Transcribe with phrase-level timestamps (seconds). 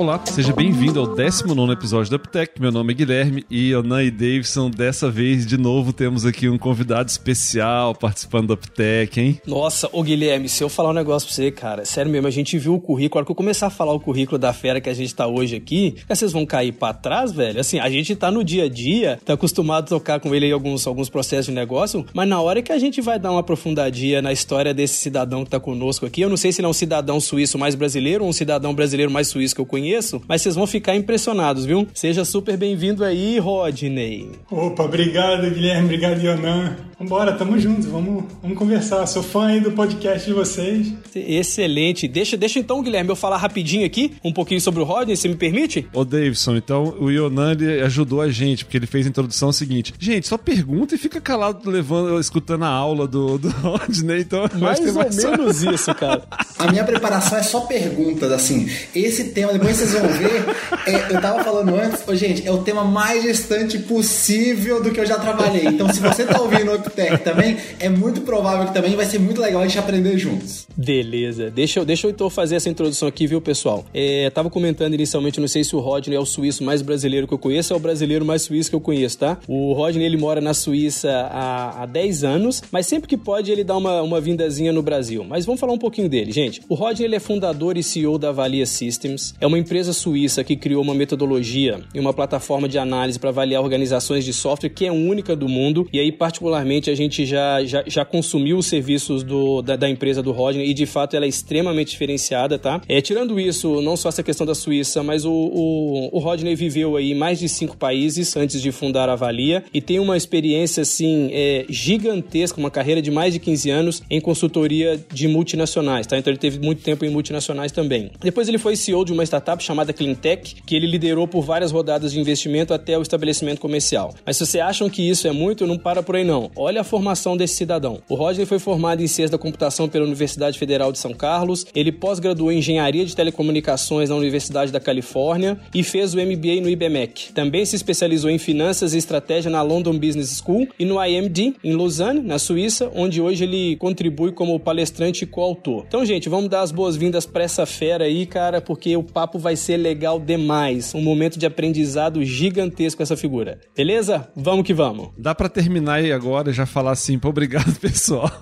[0.00, 2.58] Olá, seja bem-vindo ao 19 episódio do UpTech.
[2.58, 4.70] Meu nome é Guilherme e Onan e Davidson.
[4.70, 9.38] Dessa vez, de novo, temos aqui um convidado especial participando do UpTech, hein?
[9.46, 12.56] Nossa, ô Guilherme, se eu falar um negócio pra você, cara, sério mesmo, a gente
[12.56, 14.88] viu o currículo, a hora que eu começar a falar o currículo da fera que
[14.88, 17.60] a gente tá hoje aqui, vocês vão cair pra trás, velho?
[17.60, 20.52] Assim, a gente tá no dia a dia, tá acostumado a tocar com ele aí
[20.52, 24.22] alguns, alguns processos de negócio, mas na hora que a gente vai dar uma aprofundadinha
[24.22, 26.72] na história desse cidadão que tá conosco aqui, eu não sei se ele é um
[26.72, 30.42] cidadão suíço mais brasileiro ou um cidadão brasileiro mais suíço que eu conheço, conheço, mas
[30.42, 31.86] vocês vão ficar impressionados, viu?
[31.92, 34.30] Seja super bem-vindo aí, Rodney.
[34.50, 36.76] Opa, obrigado, Guilherme, obrigado, Yonan.
[37.00, 39.06] Vambora, tamo junto, vamos, vamos conversar.
[39.06, 40.92] Sou fã aí do podcast de vocês.
[41.14, 42.06] Excelente.
[42.06, 45.34] Deixa, deixa então, Guilherme, eu falar rapidinho aqui, um pouquinho sobre o Rodney, se me
[45.34, 45.88] permite?
[45.94, 49.94] Ô, Davidson, então o Yonan ajudou a gente, porque ele fez a introdução seguinte.
[49.98, 54.44] Gente, só pergunta e fica calado levando, escutando a aula do, do Rodney, então...
[54.60, 55.70] Mais ou mais menos só...
[55.70, 56.24] isso, cara.
[56.58, 58.68] A minha preparação é só perguntas, assim.
[58.94, 60.44] Esse tema, depois vocês vão ver,
[60.86, 65.00] é, eu tava falando antes, oh, gente, é o tema mais distante possível do que
[65.00, 65.64] eu já trabalhei.
[65.64, 69.18] Então, se você tá ouvindo o Tech também, é muito provável que também vai ser
[69.18, 70.66] muito legal a gente aprender juntos.
[70.76, 71.50] Beleza.
[71.50, 73.86] Deixa eu, deixa eu então fazer essa introdução aqui, viu, pessoal?
[73.94, 77.32] É, tava comentando inicialmente, não sei se o Rodney é o suíço mais brasileiro que
[77.32, 79.38] eu conheço, é o brasileiro mais suíço que eu conheço, tá?
[79.48, 83.64] O Rodney, ele mora na Suíça há, há 10 anos, mas sempre que pode ele
[83.64, 85.24] dá uma, uma vindazinha no Brasil.
[85.26, 86.60] Mas vamos falar um pouquinho dele, gente.
[86.68, 89.34] O Rodney, ele é fundador e CEO da Avalia Systems.
[89.40, 93.62] É uma empresa suíça que criou uma metodologia e uma plataforma de análise para avaliar
[93.62, 95.88] organizações de software que é única do mundo.
[95.92, 100.22] E aí, particularmente, a gente já, já, já consumiu os serviços do, da, da, empresa
[100.22, 102.80] do Rodney e, de fato, ela é extremamente diferenciada, tá?
[102.88, 106.96] É, tirando isso, não só essa questão da Suíça, mas o, o, o Rodney viveu
[106.96, 111.30] aí mais de cinco países antes de fundar a Valia e tem uma experiência, assim,
[111.32, 116.18] é, gigantesca, uma carreira de mais de 15 anos em consultoria de multinacionais, tá?
[116.18, 118.10] Então ele teve muito tempo em multinacionais também.
[118.20, 122.12] Depois ele foi CEO de uma startup chamada Cleantech, que ele liderou por várias rodadas
[122.12, 124.14] de investimento até o estabelecimento comercial.
[124.24, 126.50] Mas se você acham que isso é muito, não para por aí não.
[126.56, 128.00] Olha a formação desse cidadão.
[128.08, 131.92] O Rodney foi formado em ciência da computação pela Universidade Federal de São Carlos, ele
[131.92, 137.32] pós-graduou em engenharia de telecomunicações na Universidade da Califórnia e fez o MBA no IBMEC.
[137.32, 141.74] Também se especializou em finanças e estratégia na London Business School e no IMD, em
[141.74, 145.84] Lausanne, na Suíça, onde hoje ele contribui como palestrante e coautor.
[145.86, 149.49] Então, gente, vamos dar as boas-vindas para essa fera aí, cara, porque o papo vai
[149.56, 150.94] ser legal demais.
[150.94, 153.60] Um momento de aprendizado gigantesco essa figura.
[153.76, 154.28] Beleza?
[154.36, 155.10] Vamos que vamos.
[155.16, 158.30] Dá para terminar aí agora e já falar assim, pô, obrigado, pessoal.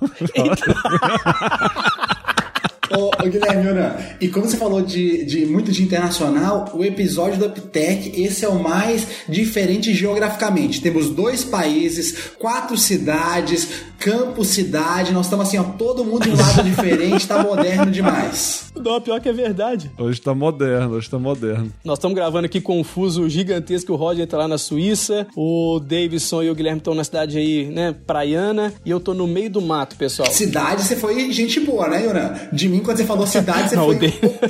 [2.90, 7.38] Ô, ô, Guilherme, Ana, e como você falou de, de muito de internacional, o episódio
[7.38, 10.80] do UpTech, esse é o mais diferente geograficamente.
[10.80, 16.36] Temos dois países, quatro cidades, campo, cidade, nós estamos assim, ó, todo mundo em um
[16.36, 18.67] lado diferente, tá moderno demais.
[18.82, 19.90] Não, pior que é verdade.
[19.98, 21.72] Hoje tá moderno, hoje tá moderno.
[21.84, 25.80] Nós estamos gravando aqui com um fuso gigantesco, o Roger tá lá na Suíça, o
[25.80, 29.50] Davidson e o Guilherme estão na cidade aí, né, praiana, e eu tô no meio
[29.50, 30.30] do mato, pessoal.
[30.30, 32.34] Cidade, você foi gente boa, né, Yoran?
[32.52, 33.98] De mim, quando você falou cidade, você não, foi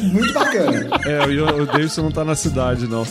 [0.02, 0.88] muito bacana.
[1.04, 3.06] É, o Davidson não tá na cidade, não.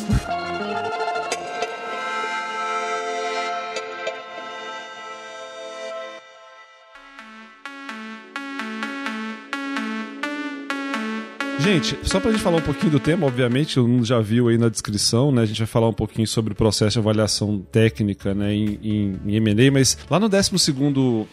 [11.68, 14.58] Gente, só pra gente falar um pouquinho do tema, obviamente, todo mundo já viu aí
[14.58, 15.42] na descrição, né?
[15.42, 19.20] A gente vai falar um pouquinho sobre o processo de avaliação técnica, né, em, em,
[19.26, 20.50] em M&A, mas lá no 12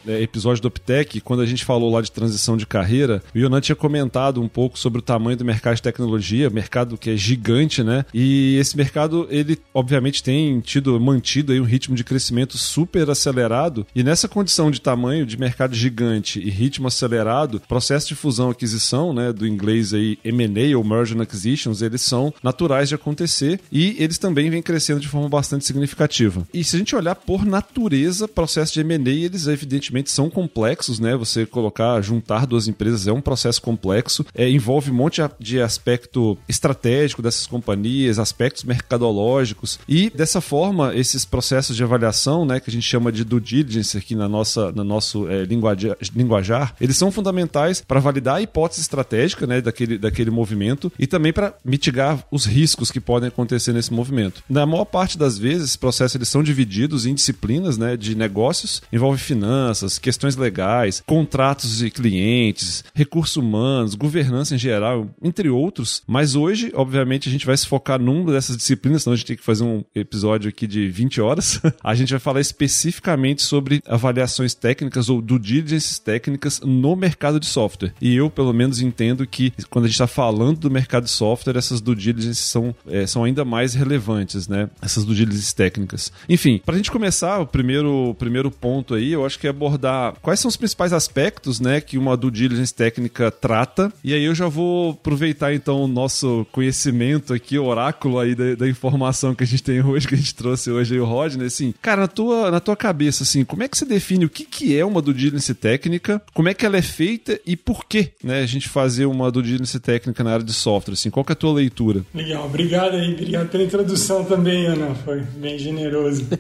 [0.09, 3.61] é, episódio do Optec, quando a gente falou lá de transição de carreira, o Yonan
[3.61, 7.85] tinha comentado um pouco sobre o tamanho do mercado de tecnologia, mercado que é gigante,
[7.85, 8.05] né?
[8.13, 13.87] E esse mercado, ele obviamente tem tido, mantido aí um ritmo de crescimento super acelerado,
[13.95, 19.13] e nessa condição de tamanho de mercado gigante e ritmo acelerado, processo de fusão aquisição,
[19.13, 23.97] né, do inglês aí M&A ou Merger and Acquisitions, eles são naturais de acontecer e
[23.99, 26.47] eles também vêm crescendo de forma bastante significativa.
[26.53, 31.17] E se a gente olhar por natureza, processo de M&A, eles evidentemente são complexos, né?
[31.17, 36.37] Você colocar, juntar duas empresas é um processo complexo, é, envolve um monte de aspecto
[36.49, 42.73] estratégico dessas companhias, aspectos mercadológicos e dessa forma esses processos de avaliação, né, que a
[42.73, 47.81] gente chama de due diligence aqui na nossa, no nosso é, linguajar, eles são fundamentais
[47.81, 52.91] para validar a hipótese estratégica, né, daquele daquele movimento e também para mitigar os riscos
[52.91, 54.43] que podem acontecer nesse movimento.
[54.49, 58.83] Na maior parte das vezes, esses processos eles são divididos em disciplinas né, de negócios,
[58.93, 66.03] envolve finanças, questões legais, contratos de clientes, recursos humanos, governança em geral, entre outros.
[66.07, 69.37] Mas hoje, obviamente, a gente vai se focar numa dessas disciplinas, senão a gente tem
[69.37, 71.61] que fazer um episódio aqui de 20 horas.
[71.83, 77.47] a gente vai falar especificamente sobre avaliações técnicas ou due diligence técnicas no mercado de
[77.47, 77.93] software.
[78.01, 81.57] E eu, pelo menos, entendo que quando a gente está falando do mercado de software,
[81.57, 84.69] essas due diligence são, é, são ainda mais relevantes, né?
[84.83, 86.13] Essas due diligence técnicas.
[86.29, 90.15] Enfim, para a gente começar, o primeiro, primeiro ponto aí, eu acho que é abordar
[90.23, 93.93] quais são os principais aspectos, né, que uma due diligence técnica trata.
[94.03, 98.69] E aí eu já vou aproveitar então o nosso conhecimento aqui, oráculo aí da, da
[98.69, 101.75] informação que a gente tem hoje, que a gente trouxe hoje aí o Rodney, assim,
[101.81, 104.77] cara, na tua, na tua cabeça, assim, como é que você define o que, que
[104.77, 108.41] é uma due diligence técnica, como é que ela é feita e por que, né,
[108.41, 109.94] a gente fazer uma due diligence técnica
[110.25, 112.05] na área de software, assim, qual que é a tua leitura?
[112.15, 116.27] Legal, obrigado aí, obrigado pela introdução também, Ana, foi bem generoso.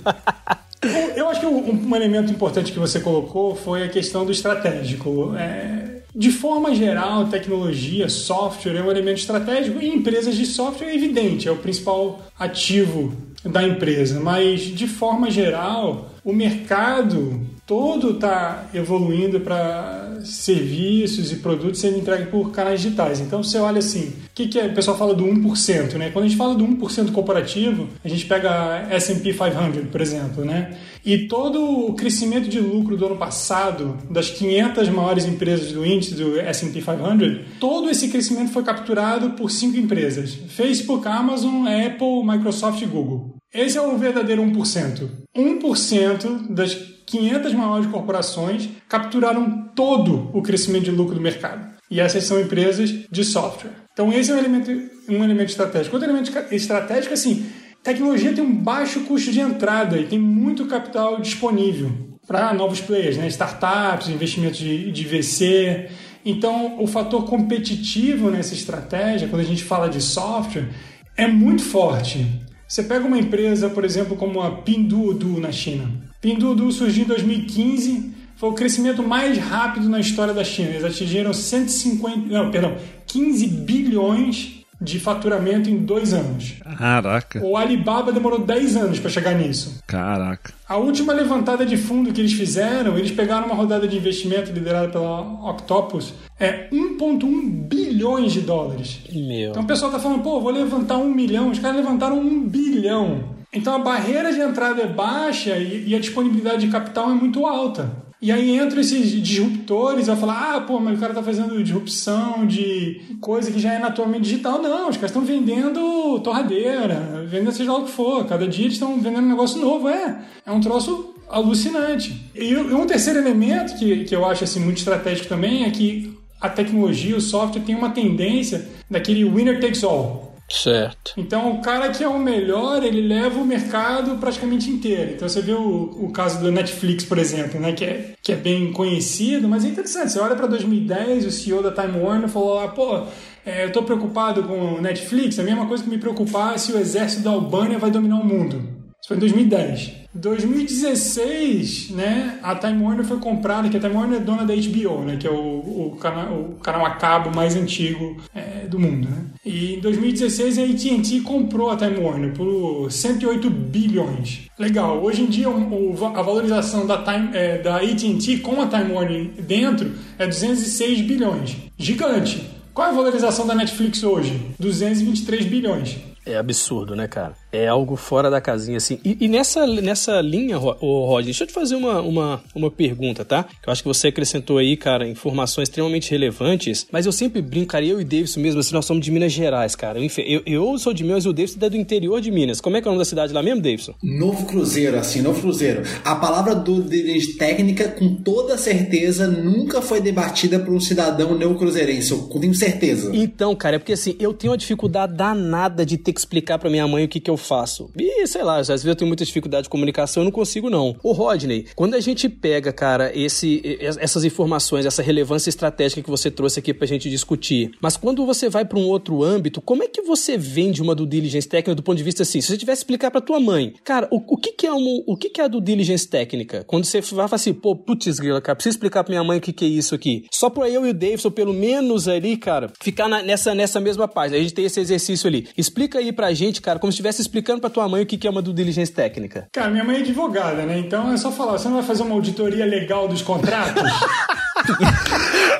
[1.17, 5.35] Eu acho que um elemento importante que você colocou foi a questão do estratégico.
[5.35, 10.95] É, de forma geral, tecnologia, software é um elemento estratégico e empresas de software é
[10.95, 13.12] evidente, é o principal ativo
[13.43, 14.21] da empresa.
[14.21, 22.29] Mas, de forma geral, o mercado todo está evoluindo para serviços e produtos sendo entregues
[22.29, 23.21] por canais digitais.
[23.21, 24.67] Então você olha assim, o que, que é?
[24.67, 26.11] O pessoal fala do 1%, né?
[26.11, 30.77] Quando a gente fala do 1% corporativo, a gente pega S&P 500, por exemplo, né?
[31.05, 36.15] E todo o crescimento de lucro do ano passado, das 500 maiores empresas do índice
[36.15, 42.81] do S&P 500, todo esse crescimento foi capturado por cinco empresas: Facebook, Amazon, Apple, Microsoft
[42.83, 43.35] e Google.
[43.53, 45.09] Esse é o verdadeiro 1%.
[45.37, 51.75] 1% das 500 maiores corporações capturaram todo o crescimento de lucro do mercado.
[51.91, 53.71] E essas são empresas de software.
[53.93, 54.71] Então esse é um elemento,
[55.09, 55.97] um elemento estratégico.
[55.97, 57.47] Outro elemento estratégico, assim,
[57.83, 61.93] tecnologia tem um baixo custo de entrada e tem muito capital disponível
[62.27, 63.27] para novos players, né?
[63.29, 65.91] startups, investimentos de, de VC.
[66.25, 70.69] Então, o fator competitivo nessa estratégia, quando a gente fala de software,
[71.17, 72.27] é muito forte.
[72.67, 75.91] Você pega uma empresa, por exemplo, como a Pinduoduo na China.
[76.21, 80.71] Pinduoduo surgiu em 2015, foi o crescimento mais rápido na história da China.
[80.71, 82.77] Eles atingiram 150, não, perdão,
[83.07, 86.55] 15 bilhões de faturamento em dois anos.
[86.79, 87.41] Caraca.
[87.44, 89.82] O Alibaba demorou 10 anos para chegar nisso.
[89.87, 90.53] Caraca.
[90.69, 94.88] A última levantada de fundo que eles fizeram, eles pegaram uma rodada de investimento liderada
[94.88, 99.00] pela Octopus, é 1,1 bilhões de dólares.
[99.12, 99.50] Meu.
[99.50, 101.50] Então o pessoal tá falando, pô, vou levantar um milhão.
[101.50, 103.35] Os caras levantaram um bilhão.
[103.53, 107.47] Então a barreira de entrada é baixa e, e a disponibilidade de capital é muito
[107.47, 108.04] alta.
[108.25, 112.47] E aí entram esses disruptores a falar: ah, pô, mas o cara tá fazendo disrupção
[112.47, 114.62] de coisa que já é naturalmente digital.
[114.62, 118.25] Não, os caras estão vendendo torradeira, vendendo seja lá o que for.
[118.25, 119.91] Cada dia eles estão vendendo um negócio novo.
[119.91, 122.19] É, é um troço alucinante.
[122.35, 126.49] E um terceiro elemento que, que eu acho assim, muito estratégico também é que a
[126.49, 130.24] tecnologia, o software tem uma tendência daquele winner takes all.
[130.49, 131.14] Certo.
[131.17, 135.12] Então, o cara que é o melhor, ele leva o mercado praticamente inteiro.
[135.12, 138.37] Então, você vê o, o caso do Netflix, por exemplo, né, que, é, que é
[138.37, 140.12] bem conhecido, mas é interessante.
[140.12, 143.05] Você olha para 2010, o CEO da Time Warner falou: ah, pô,
[143.44, 146.73] é, eu estou preocupado com o Netflix, é a mesma coisa que me preocupar se
[146.73, 148.84] o exército da Albânia vai dominar o mundo.
[149.05, 149.93] Isso foi em 2010.
[150.15, 155.03] 2016, né, a Time Warner foi comprada, que a Time Warner é dona da HBO,
[155.05, 159.06] né, que é o, o, canal, o canal a cabo mais antigo é, do mundo,
[159.06, 159.27] né.
[159.44, 164.49] E em 2016 a AT&T comprou a Time Warner por 108 bilhões.
[164.58, 165.03] Legal.
[165.03, 169.93] Hoje em dia o, a valorização da, é, da AT&T com a Time Warner dentro
[170.19, 171.56] é 206 bilhões.
[171.77, 172.55] Gigante.
[172.73, 174.41] Qual é a valorização da Netflix hoje?
[174.58, 175.99] 223 bilhões.
[176.27, 177.34] É absurdo, né, cara?
[177.55, 178.99] É algo fora da casinha, assim.
[179.05, 183.46] E, e nessa, nessa linha, Rod, deixa eu te fazer uma, uma, uma pergunta, tá?
[183.65, 187.84] Eu acho que você acrescentou aí, cara, informações extremamente relevantes, mas eu sempre brinco, cara,
[187.84, 190.01] eu e Davidson mesmo, assim, nós somos de Minas Gerais, cara.
[190.01, 192.61] Eu, eu sou de Minas e o Davidson é do interior de Minas.
[192.61, 193.94] Como é que é o nome da cidade lá mesmo, Davidson?
[194.03, 195.82] Novo Cruzeiro, assim, Novo Cruzeiro.
[196.05, 202.11] A palavra do de técnica, com toda certeza, nunca foi debatida por um cidadão neocruzeirense,
[202.11, 203.11] eu tenho certeza.
[203.15, 206.69] Então, cara, é porque assim, eu tenho uma dificuldade danada de ter que explicar para
[206.69, 207.91] minha mãe o que, que eu faço?
[207.96, 210.96] E sei lá, às vezes eu tenho muita dificuldade de comunicação, eu não consigo não.
[211.03, 216.31] O Rodney, quando a gente pega, cara, esse, essas informações, essa relevância estratégica que você
[216.31, 219.89] trouxe aqui pra gente discutir, mas quando você vai para um outro âmbito, como é
[219.89, 222.41] que você vende uma do diligence técnica do ponto de vista assim?
[222.41, 225.17] Se você tivesse explicar para tua mãe, cara, o, o que que é uma, o
[225.17, 226.65] que que é a do diligence técnica?
[226.67, 229.41] Quando você vai falar assim, pô, putz, grila, cara, preciso explicar pra minha mãe o
[229.41, 230.24] que que é isso aqui.
[230.31, 234.08] Só pra eu e o Davidson, pelo menos ali, cara, ficar na, nessa, nessa mesma
[234.08, 234.39] página.
[234.39, 235.48] A gente tem esse exercício ali.
[235.56, 238.31] Explica aí pra gente, cara, como se estivesse pra tua mãe o que que é
[238.31, 239.48] uma do diligence técnica.
[239.53, 240.79] Cara, minha mãe é advogada, né?
[240.79, 243.82] Então é só falar, você não vai fazer uma auditoria legal dos contratos?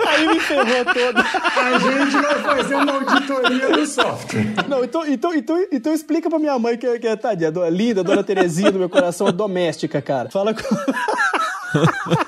[0.07, 1.21] Aí me ferrou todo.
[1.21, 4.55] A gente vai fazer uma auditoria do software.
[4.69, 8.01] Não, então, então, então, então explica pra minha mãe que, que é tadinha, a linda,
[8.01, 10.31] a dona Terezinha do meu coração, doméstica, cara.
[10.31, 10.63] Fala com.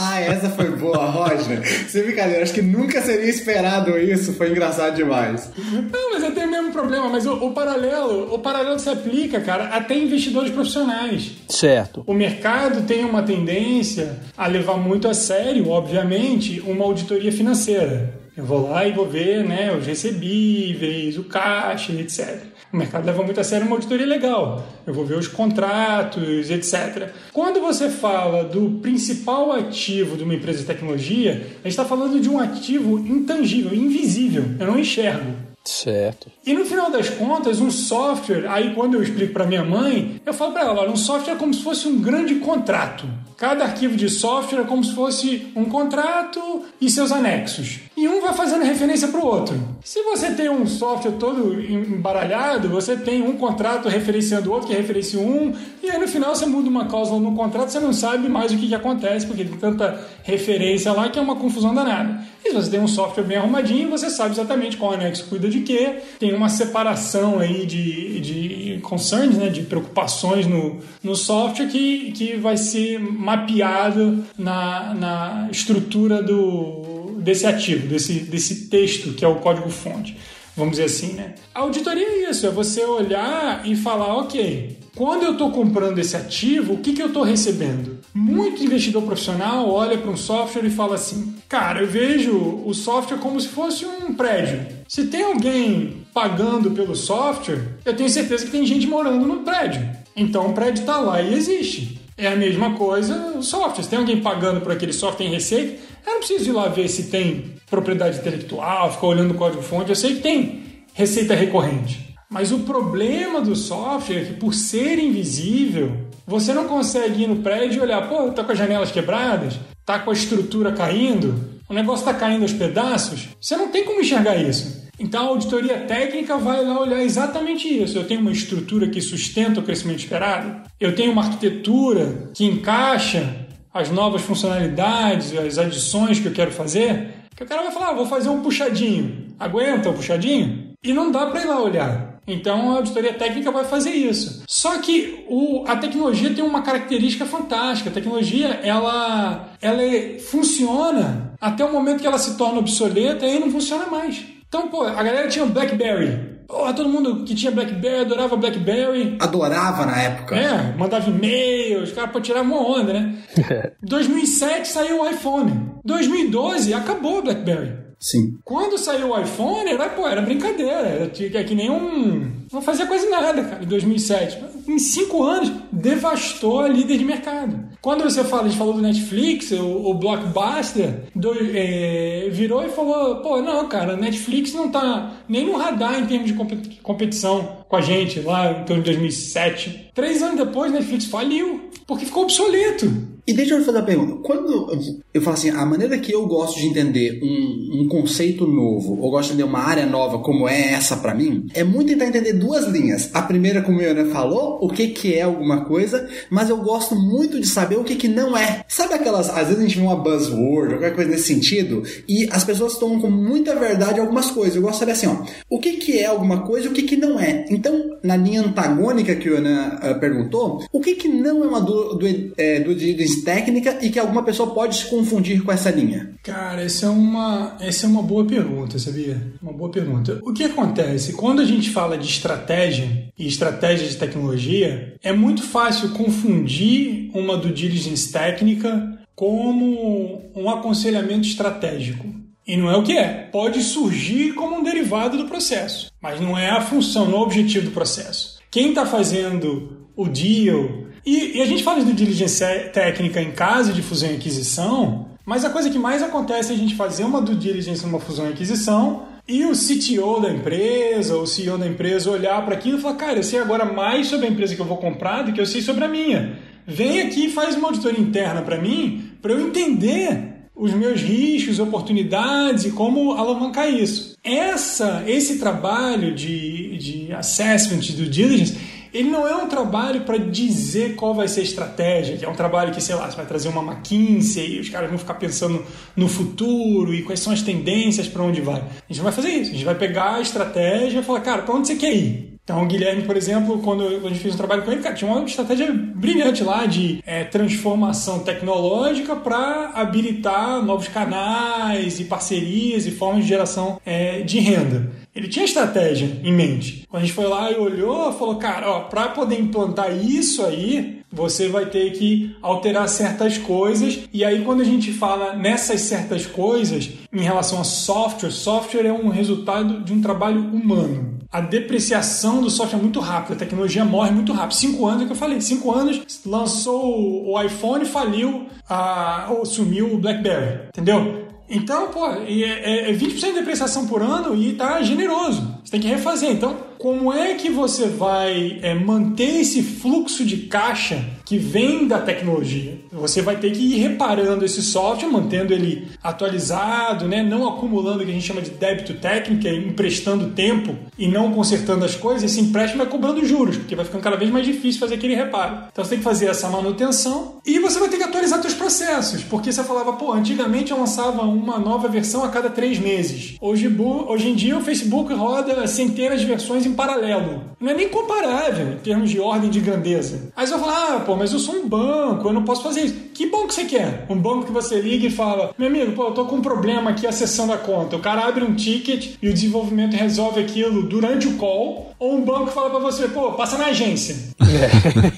[0.00, 1.64] Ah, essa foi boa, Roger.
[1.88, 4.32] Sem brincadeira, acho que nunca seria esperado isso.
[4.34, 5.50] Foi engraçado demais.
[5.92, 7.08] Não, mas eu tenho o mesmo problema.
[7.08, 11.32] Mas o, o paralelo, o paralelo se aplica, cara, até investidores profissionais.
[11.48, 12.02] Certo.
[12.06, 18.14] O mercado tem uma tendência a levar muito a sério, obviamente, uma auditoria financeira.
[18.36, 22.40] Eu vou lá e vou ver né, os recebíveis, o caixa, etc.
[22.70, 24.66] O mercado leva muito a sério uma auditoria legal.
[24.86, 27.10] Eu vou ver os contratos, etc.
[27.32, 32.20] Quando você fala do principal ativo de uma empresa de tecnologia, a gente está falando
[32.20, 34.44] de um ativo intangível, invisível.
[34.58, 35.48] Eu não enxergo.
[35.64, 36.30] Certo.
[36.46, 40.32] E no final das contas, um software, aí quando eu explico para minha mãe, eu
[40.32, 43.06] falo para ela, olha, um software é como se fosse um grande contrato.
[43.36, 47.80] Cada arquivo de software é como se fosse um contrato e seus anexos.
[47.98, 49.60] E um vai fazendo referência para o outro.
[49.82, 54.74] Se você tem um software todo embaralhado, você tem um contrato referenciando o outro que
[54.74, 55.52] referencia um,
[55.82, 58.56] e aí no final você muda uma cláusula no contrato, você não sabe mais o
[58.56, 62.22] que, que acontece, porque tem tanta referência lá que é uma confusão danada.
[62.44, 65.62] E se você tem um software bem arrumadinho, você sabe exatamente qual anexo cuida de
[65.62, 72.12] quê, tem uma separação aí de, de concerns, né, de preocupações no, no software que,
[72.12, 76.87] que vai ser mapeado na, na estrutura do,
[77.18, 80.16] desse ativo, desse, desse texto que é o código-fonte.
[80.56, 81.34] Vamos dizer assim, né?
[81.54, 86.16] A auditoria é isso, é você olhar e falar, ok, quando eu estou comprando esse
[86.16, 87.98] ativo, o que, que eu estou recebendo?
[88.12, 93.18] Muito investidor profissional olha para um software e fala assim: cara, eu vejo o software
[93.18, 94.66] como se fosse um prédio.
[94.88, 99.88] Se tem alguém pagando pelo software, eu tenho certeza que tem gente morando no prédio.
[100.16, 101.97] Então o prédio está lá e existe.
[102.18, 103.84] É a mesma coisa o software.
[103.84, 106.88] Se tem alguém pagando por aquele software em receita, eu não preciso ir lá ver
[106.88, 109.90] se tem propriedade intelectual, ficar olhando o código-fonte.
[109.90, 112.16] Eu sei que tem receita recorrente.
[112.28, 115.96] Mas o problema do software é que, por ser invisível,
[116.26, 119.54] você não consegue ir no prédio e olhar, pô, tá com as janelas quebradas,
[119.86, 123.28] tá com a estrutura caindo, o negócio tá caindo aos pedaços.
[123.40, 124.87] Você não tem como enxergar isso.
[124.98, 127.96] Então a auditoria técnica vai lá olhar exatamente isso.
[127.96, 133.46] Eu tenho uma estrutura que sustenta o crescimento esperado, eu tenho uma arquitetura que encaixa
[133.72, 137.14] as novas funcionalidades, as adições que eu quero fazer.
[137.36, 139.28] Que o cara vai falar, ah, vou fazer um puxadinho.
[139.38, 140.74] Aguenta o puxadinho?
[140.82, 142.18] E não dá para ir lá olhar.
[142.26, 144.42] Então a auditoria técnica vai fazer isso.
[144.46, 147.88] Só que o, a tecnologia tem uma característica fantástica.
[147.88, 149.82] A tecnologia ela, ela
[150.20, 154.24] funciona até o momento que ela se torna obsoleta e aí não funciona mais.
[154.48, 156.38] Então, pô, a galera tinha o BlackBerry.
[156.48, 159.18] Porra, todo mundo que tinha BlackBerry adorava BlackBerry.
[159.20, 160.34] Adorava na época.
[160.34, 163.18] É, mandava e-mail, os caras tiravam uma onda, né?
[163.82, 165.72] 2007 saiu o iPhone.
[165.84, 167.87] 2012 acabou o BlackBerry.
[167.98, 168.38] Sim.
[168.44, 170.72] Quando saiu o iPhone, era, pô, era brincadeira.
[170.72, 172.30] Era é que nem um.
[172.52, 174.38] Não fazia quase nada, cara, em 2007.
[174.68, 177.68] Em cinco anos, devastou a líder de mercado.
[177.80, 182.68] Quando você fala, a gente falou do Netflix, o, o Blockbuster do, é, virou e
[182.68, 187.76] falou: pô, não, cara, Netflix não tá nem no radar em termos de competição com
[187.76, 189.90] a gente lá em torno de 2007.
[189.94, 193.17] Três anos depois, Netflix faliu, porque ficou obsoleto.
[193.28, 194.22] E deixa eu fazer a pergunta.
[194.22, 194.72] Quando
[195.12, 199.10] eu falo assim, a maneira que eu gosto de entender um, um conceito novo, ou
[199.10, 202.32] gosto de entender uma área nova como é essa para mim, é muito tentar entender
[202.32, 203.10] duas linhas.
[203.12, 206.96] A primeira, como o Iana falou, o que, que é alguma coisa, mas eu gosto
[206.96, 208.64] muito de saber o que, que não é.
[208.66, 212.26] Sabe aquelas, às vezes a gente vê uma buzzword, ou qualquer coisa nesse sentido, e
[212.30, 214.56] as pessoas tomam com muita verdade algumas coisas.
[214.56, 216.82] Eu gosto de saber assim, ó, o que, que é alguma coisa e o que,
[216.82, 217.44] que não é.
[217.50, 221.60] Então, na linha antagônica que o Iana uh, perguntou, o que, que não é uma
[221.60, 222.06] do, do,
[222.38, 222.74] é, do,
[223.18, 226.14] do técnica e que alguma pessoa pode se confundir com essa linha?
[226.22, 229.20] Cara, essa é uma, essa é uma boa pergunta, sabia?
[229.42, 230.20] Uma boa pergunta.
[230.22, 231.12] O que acontece?
[231.12, 237.36] Quando a gente fala de estratégia e estratégia de tecnologia, é muito fácil confundir uma
[237.36, 242.06] due diligence técnica como um aconselhamento estratégico.
[242.46, 243.28] E não é o que é.
[243.30, 247.24] Pode surgir como um derivado do processo, mas não é a função, não é o
[247.24, 248.38] objetivo do processo.
[248.50, 250.87] quem está fazendo o deal.
[251.04, 255.44] E, e, a gente fala de diligência técnica em caso de fusão e aquisição, mas
[255.44, 258.32] a coisa que mais acontece é a gente fazer uma due diligence numa fusão e
[258.32, 262.80] aquisição e o CTO da empresa, ou o CEO da empresa olhar para aquilo e
[262.80, 265.40] falar: cara, eu sei agora mais sobre a empresa que eu vou comprar do que
[265.40, 266.38] eu sei sobre a minha.
[266.66, 271.60] Vem aqui e faz uma auditoria interna para mim, para eu entender os meus riscos,
[271.60, 274.16] oportunidades e como alavancar isso.
[274.24, 278.58] Essa, esse trabalho de, de assessment, de due diligence,
[278.92, 282.34] ele não é um trabalho para dizer qual vai ser a estratégia, que é um
[282.34, 285.64] trabalho que, sei lá, você vai trazer uma McKinsey e os caras vão ficar pensando
[285.96, 288.60] no futuro e quais são as tendências para onde vai.
[288.60, 289.50] A gente não vai fazer isso.
[289.50, 292.37] A gente vai pegar a estratégia e falar, cara, para onde você quer ir?
[292.48, 295.12] Então, o Guilherme, por exemplo, quando a gente fez um trabalho com ele, cara, tinha
[295.12, 302.90] uma estratégia brilhante lá de é, transformação tecnológica para habilitar novos canais e parcerias e
[302.90, 304.90] formas de geração é, de renda.
[305.14, 306.86] Ele tinha estratégia em mente.
[306.88, 311.48] Quando a gente foi lá e olhou, falou, cara, para poder implantar isso aí, você
[311.48, 314.00] vai ter que alterar certas coisas.
[314.10, 318.92] E aí, quando a gente fala nessas certas coisas, em relação a software, software é
[318.92, 321.07] um resultado de um trabalho humano.
[321.30, 324.54] A depreciação do software é muito rápida, a tecnologia morre muito rápido.
[324.54, 325.40] Cinco anos é o que eu falei.
[325.42, 330.68] Cinco anos, lançou o iPhone, faliu, a, ou sumiu o BlackBerry.
[330.68, 331.28] Entendeu?
[331.50, 335.58] Então, pô, é, é 20% de depreciação por ano e tá generoso.
[335.62, 336.30] Você tem que refazer.
[336.30, 341.98] Então, como é que você vai é, manter esse fluxo de caixa que vem da
[341.98, 342.78] tecnologia?
[342.92, 347.22] Você vai ter que ir reparando esse software, mantendo ele atualizado, né?
[347.22, 351.32] não acumulando o que a gente chama de débito técnico, é emprestando tempo e não
[351.32, 352.22] consertando as coisas.
[352.30, 355.64] Esse empréstimo vai cobrando juros, porque vai ficando cada vez mais difícil fazer aquele reparo.
[355.72, 359.22] Então você tem que fazer essa manutenção e você vai ter que atualizar seus processos,
[359.24, 363.36] porque você falava, pô, antigamente eu lançava uma nova versão a cada três meses.
[363.40, 363.68] Hoje,
[364.06, 367.42] hoje em dia o Facebook roda centenas de versões em paralelo.
[367.60, 370.30] Não é nem comparável em termos de ordem de grandeza.
[370.36, 372.82] Aí você vai falar, ah, pô, mas eu sou um banco, eu não posso fazer
[372.82, 372.94] isso.
[373.14, 374.06] Que banco você quer?
[374.08, 376.90] Um banco que você liga e fala, meu amigo, pô, eu tô com um problema
[376.90, 377.96] aqui acessando a conta.
[377.96, 381.92] O cara abre um ticket e o desenvolvimento resolve aquilo durante o call.
[381.98, 384.16] Ou um banco fala para você, pô, passa na agência.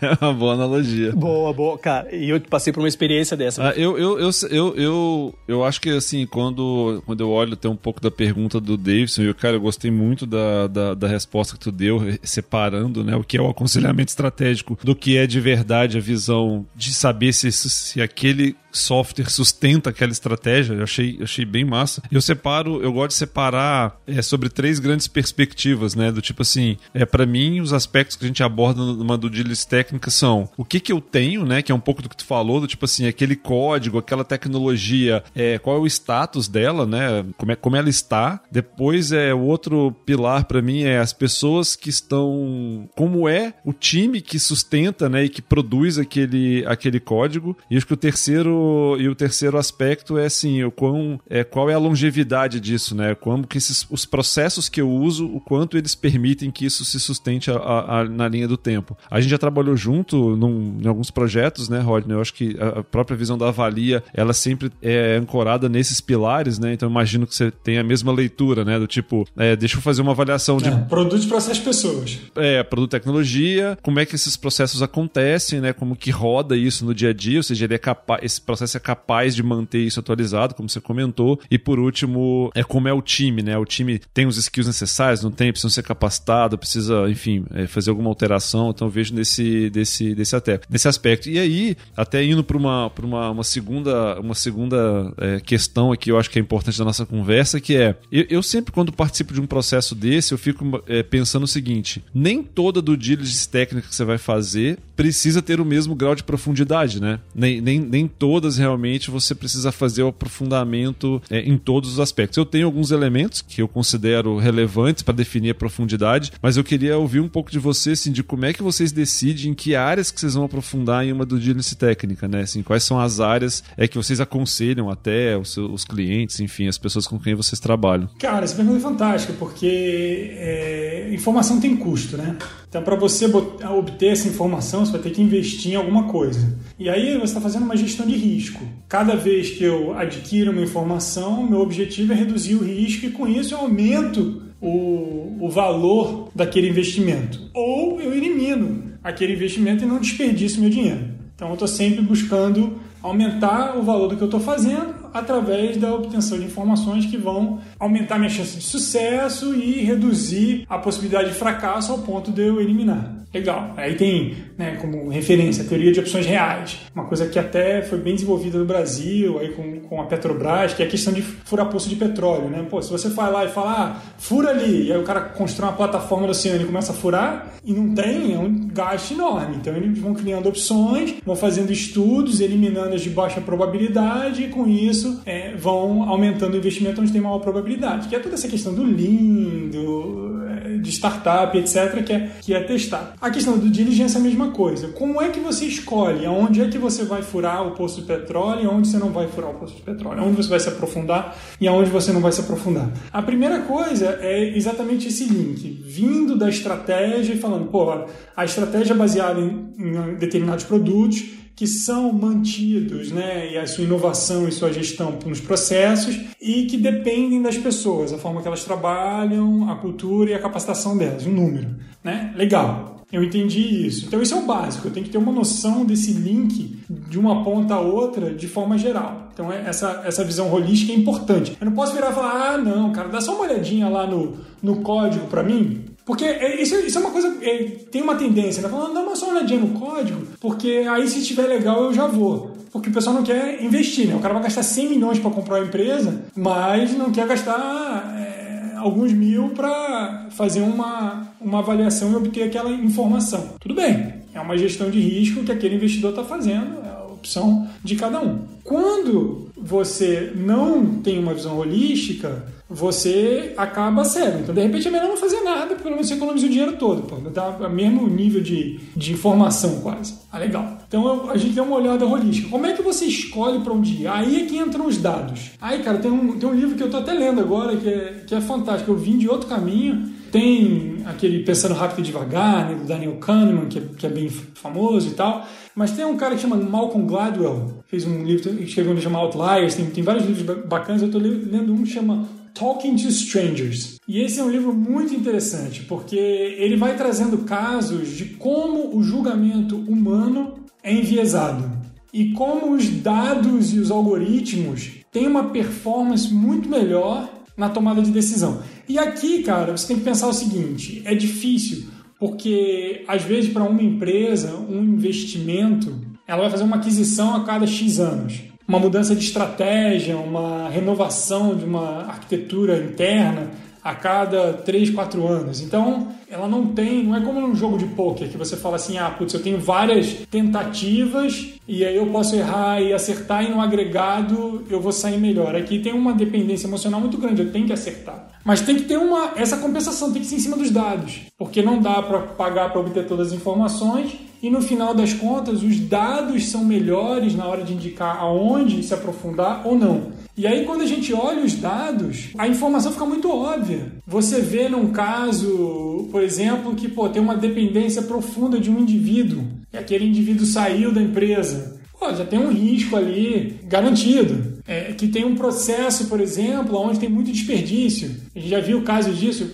[0.00, 0.24] É.
[0.24, 1.12] uma boa analogia.
[1.12, 1.78] Boa, boa.
[1.78, 3.68] Cara, e eu passei por uma experiência dessa.
[3.68, 7.76] Ah, eu, eu, eu, eu, eu, acho que, assim, quando, quando eu olho, tem um
[7.76, 11.60] pouco da pergunta do Davidson, eu, cara, eu gostei muito da, da, da, resposta que
[11.60, 15.98] tu deu, separando, né, o que é o aconselhamento estratégico do que é de verdade
[15.98, 20.74] a visão de saber se, se aquele software sustenta aquela estratégia.
[20.74, 22.02] Eu achei, achei bem massa.
[22.10, 26.10] Eu separo, eu gosto de separar é, sobre três grandes perspectivas, né?
[26.12, 28.80] Do tipo assim, é para mim os aspectos que a gente aborda
[29.16, 31.62] due diligence técnica são o que que eu tenho, né?
[31.62, 35.22] Que é um pouco do que tu falou, do tipo assim, aquele código, aquela tecnologia,
[35.34, 37.24] é, qual é o status dela, né?
[37.36, 38.40] Como, é, como ela está.
[38.50, 43.72] Depois é o outro pilar para mim é as pessoas que estão, como é o
[43.72, 45.24] time que sustenta, né?
[45.24, 47.56] E que produz aquele, aquele código.
[47.70, 51.70] E acho que o terceiro e o terceiro aspecto é assim, o quão, é, qual
[51.70, 53.14] é a longevidade disso, né?
[53.14, 56.98] Como que esses, os processos que eu uso, o quanto eles permitem que isso se
[56.98, 58.89] sustente a, a, a, na linha do tempo.
[59.10, 62.16] A gente já trabalhou junto num, em alguns projetos, né, Rodney?
[62.16, 66.72] Eu acho que a própria visão da Avalia, ela sempre é ancorada nesses pilares, né?
[66.72, 68.78] Então imagino que você tem a mesma leitura, né?
[68.78, 70.68] Do tipo, é, deixa eu fazer uma avaliação de...
[70.68, 72.18] É, produto, processo, pessoas.
[72.36, 75.72] É, produto, tecnologia, como é que esses processos acontecem, né?
[75.72, 78.80] Como que roda isso no dia a dia, ou seja, ele é capaz processo é
[78.80, 81.38] capaz de manter isso atualizado, como você comentou.
[81.50, 83.56] E por último, é como é o time, né?
[83.56, 87.90] O time tem os skills necessários, não tem, precisa ser capacitado, precisa, enfim, é, fazer
[87.90, 88.68] alguma alteração.
[88.80, 91.28] Então eu vejo nesse, desse, desse até, nesse aspecto.
[91.28, 96.18] E aí, até indo para uma, uma, uma segunda, uma segunda é, questão aqui, eu
[96.18, 99.40] acho que é importante da nossa conversa, que é, eu, eu sempre quando participo de
[99.40, 103.94] um processo desse, eu fico é, pensando o seguinte, nem toda do diligence técnica que
[103.94, 107.20] você vai fazer precisa ter o mesmo grau de profundidade, né?
[107.34, 112.00] Nem, nem, nem toda todas realmente você precisa fazer o aprofundamento é, em todos os
[112.00, 112.38] aspectos.
[112.38, 116.96] Eu tenho alguns elementos que eu considero relevantes para definir a profundidade, mas eu queria
[116.96, 120.10] ouvir um pouco de você, assim, de como é que vocês decidem em que áreas
[120.10, 122.42] que vocês vão aprofundar em uma do diligence técnica, né?
[122.42, 126.68] Assim, quais são as áreas é que vocês aconselham até os, seus, os clientes, enfim,
[126.68, 128.08] as pessoas com quem vocês trabalham?
[128.18, 132.36] Cara, essa pergunta é fantástica, porque é, informação tem custo, né?
[132.68, 136.56] Então, para você obter essa informação, você vai ter que investir em alguma coisa.
[136.78, 138.62] E aí você está fazendo uma gestão de risco.
[138.88, 143.26] Cada vez que eu adquiro uma informação, meu objetivo é reduzir o risco e com
[143.26, 147.40] isso eu aumento o, o valor daquele investimento.
[147.54, 151.08] Ou eu elimino aquele investimento e não desperdiço meu dinheiro.
[151.34, 155.94] Então eu estou sempre buscando aumentar o valor do que eu estou fazendo através da
[155.94, 161.34] obtenção de informações que vão aumentar minha chance de sucesso e reduzir a possibilidade de
[161.34, 163.20] fracasso ao ponto de eu eliminar.
[163.32, 163.74] Legal.
[163.76, 166.78] Aí tem, né, como referência, a teoria de opções reais.
[166.92, 170.82] Uma coisa que até foi bem desenvolvida no Brasil, aí com, com a Petrobras, que
[170.82, 172.66] é a questão de furar poço de petróleo, né?
[172.68, 175.70] Pô, se você vai lá e fala, ah, fura ali, e aí o cara constrói
[175.70, 179.56] uma plataforma no oceano e começa a furar, e não tem, é um gasto enorme.
[179.60, 184.66] Então eles vão criando opções, vão fazendo estudos, eliminando as de baixa probabilidade, e com
[184.66, 188.08] isso é, vão aumentando o investimento onde tem maior probabilidade.
[188.08, 192.60] Que é toda essa questão do lindo, é, de startup, etc., que é, que é
[192.62, 193.14] testar.
[193.20, 194.88] A questão do diligência é a mesma coisa.
[194.88, 198.62] Como é que você escolhe aonde é que você vai furar o poço de petróleo
[198.62, 200.20] e aonde você não vai furar o poço de petróleo?
[200.20, 202.90] Aonde você vai se aprofundar e aonde você não vai se aprofundar?
[203.12, 207.90] A primeira coisa é exatamente esse link, vindo da estratégia e falando, pô,
[208.36, 213.84] a estratégia é baseada em, em determinados produtos que são mantidos, né, e a sua
[213.84, 218.64] inovação e sua gestão nos processos e que dependem das pessoas, a forma que elas
[218.64, 221.68] trabalham, a cultura e a capacitação delas, o número,
[222.02, 222.32] né?
[222.34, 223.00] Legal.
[223.12, 224.06] Eu entendi isso.
[224.06, 224.86] Então, isso é o básico.
[224.86, 228.78] Eu tenho que ter uma noção desse link de uma ponta a outra de forma
[228.78, 229.28] geral.
[229.32, 231.56] Então, é, essa, essa visão holística é importante.
[231.60, 234.36] Eu não posso virar e falar, ah, não, cara, dá só uma olhadinha lá no,
[234.62, 235.89] no código para mim.
[236.10, 237.32] Porque é, isso, isso é uma coisa.
[237.40, 238.68] É, tem uma tendência, né?
[238.68, 242.50] Falando, dá uma só olhadinha no código, porque aí se estiver legal eu já vou.
[242.72, 244.16] Porque o pessoal não quer investir, né?
[244.16, 248.12] O cara vai gastar 100 milhões para comprar uma empresa, mas não quer gastar.
[248.18, 248.40] É,
[248.76, 253.50] alguns mil para fazer uma, uma avaliação e obter aquela informação.
[253.60, 257.68] Tudo bem, é uma gestão de risco que aquele investidor está fazendo, é a opção
[257.84, 258.40] de cada um.
[258.64, 264.38] Quando você não tem uma visão holística, você acaba cego.
[264.38, 267.02] Então, de repente, é melhor não fazer nada, pelo menos você economiza o dinheiro todo.
[267.02, 270.14] Pô, dá o mesmo nível de, de informação, quase.
[270.30, 270.78] Ah, legal.
[270.86, 272.48] Então, a gente tem uma olhada holística.
[272.48, 274.12] Como é que você escolhe para um dia?
[274.12, 275.50] Aí é que entram os dados.
[275.60, 278.22] Aí, cara, tem um, tem um livro que eu estou até lendo agora, que é,
[278.24, 278.92] que é fantástico.
[278.92, 280.20] Eu vim de outro caminho.
[280.30, 284.28] Tem aquele Pensando Rápido e Devagar, né, do Daniel Kahneman, que é, que é bem
[284.28, 285.44] famoso e tal.
[285.74, 289.24] Mas tem um cara que chama Malcolm Gladwell, fez um livro, escreveu um livro chamado
[289.24, 291.02] Outliers, tem, tem vários livros bacanas.
[291.02, 293.98] Eu estou lendo um que chama Talking to Strangers.
[294.06, 299.02] E esse é um livro muito interessante, porque ele vai trazendo casos de como o
[299.02, 301.70] julgamento humano é enviesado
[302.12, 308.10] e como os dados e os algoritmos têm uma performance muito melhor na tomada de
[308.10, 308.62] decisão.
[308.88, 311.86] E aqui, cara, você tem que pensar o seguinte: é difícil,
[312.18, 317.66] porque às vezes para uma empresa, um investimento, ela vai fazer uma aquisição a cada
[317.66, 323.50] X anos uma mudança de estratégia, uma renovação de uma arquitetura interna
[323.82, 325.60] a cada 3, 4 anos.
[325.60, 328.96] Então, ela não tem, não é como num jogo de poker que você fala assim:
[328.96, 333.60] "Ah, putz, eu tenho várias tentativas e aí eu posso errar e acertar e no
[333.60, 335.56] agregado eu vou sair melhor".
[335.56, 338.28] Aqui tem uma dependência emocional muito grande, eu tenho que acertar.
[338.44, 341.60] Mas tem que ter uma essa compensação, tem que ser em cima dos dados, porque
[341.60, 345.78] não dá para pagar para obter todas as informações e no final das contas os
[345.78, 350.12] dados são melhores na hora de indicar aonde se aprofundar ou não.
[350.36, 353.92] E aí, quando a gente olha os dados, a informação fica muito óbvia.
[354.06, 359.44] Você vê num caso, por exemplo, que pô, tem uma dependência profunda de um indivíduo,
[359.72, 361.78] e aquele indivíduo saiu da empresa.
[361.98, 364.49] Pô, já tem um risco ali garantido.
[364.70, 368.14] É, que tem um processo, por exemplo, onde tem muito desperdício.
[368.32, 369.50] A gente já viu o caso disso,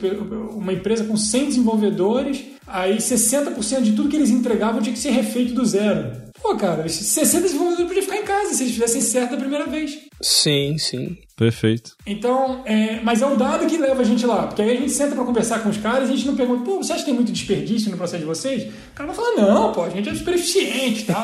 [0.55, 5.13] uma empresa com 100 desenvolvedores, aí 60% de tudo que eles entregavam tinha que ser
[5.13, 6.26] refeito do zero.
[6.47, 9.99] Pô, cara, 60 desenvolvedores podiam ficar em casa se eles fizessem certo da primeira vez.
[10.21, 11.19] Sim, sim.
[11.37, 11.97] Perfeito.
[12.07, 14.47] Então, é, mas é o dado que leva a gente lá.
[14.47, 16.65] Porque aí a gente senta para conversar com os caras e a gente não pergunta,
[16.65, 18.63] pô, você acha que tem muito desperdício no processo de vocês?
[18.63, 21.21] O cara vai falar, não, pô, a gente é super eficiente tá?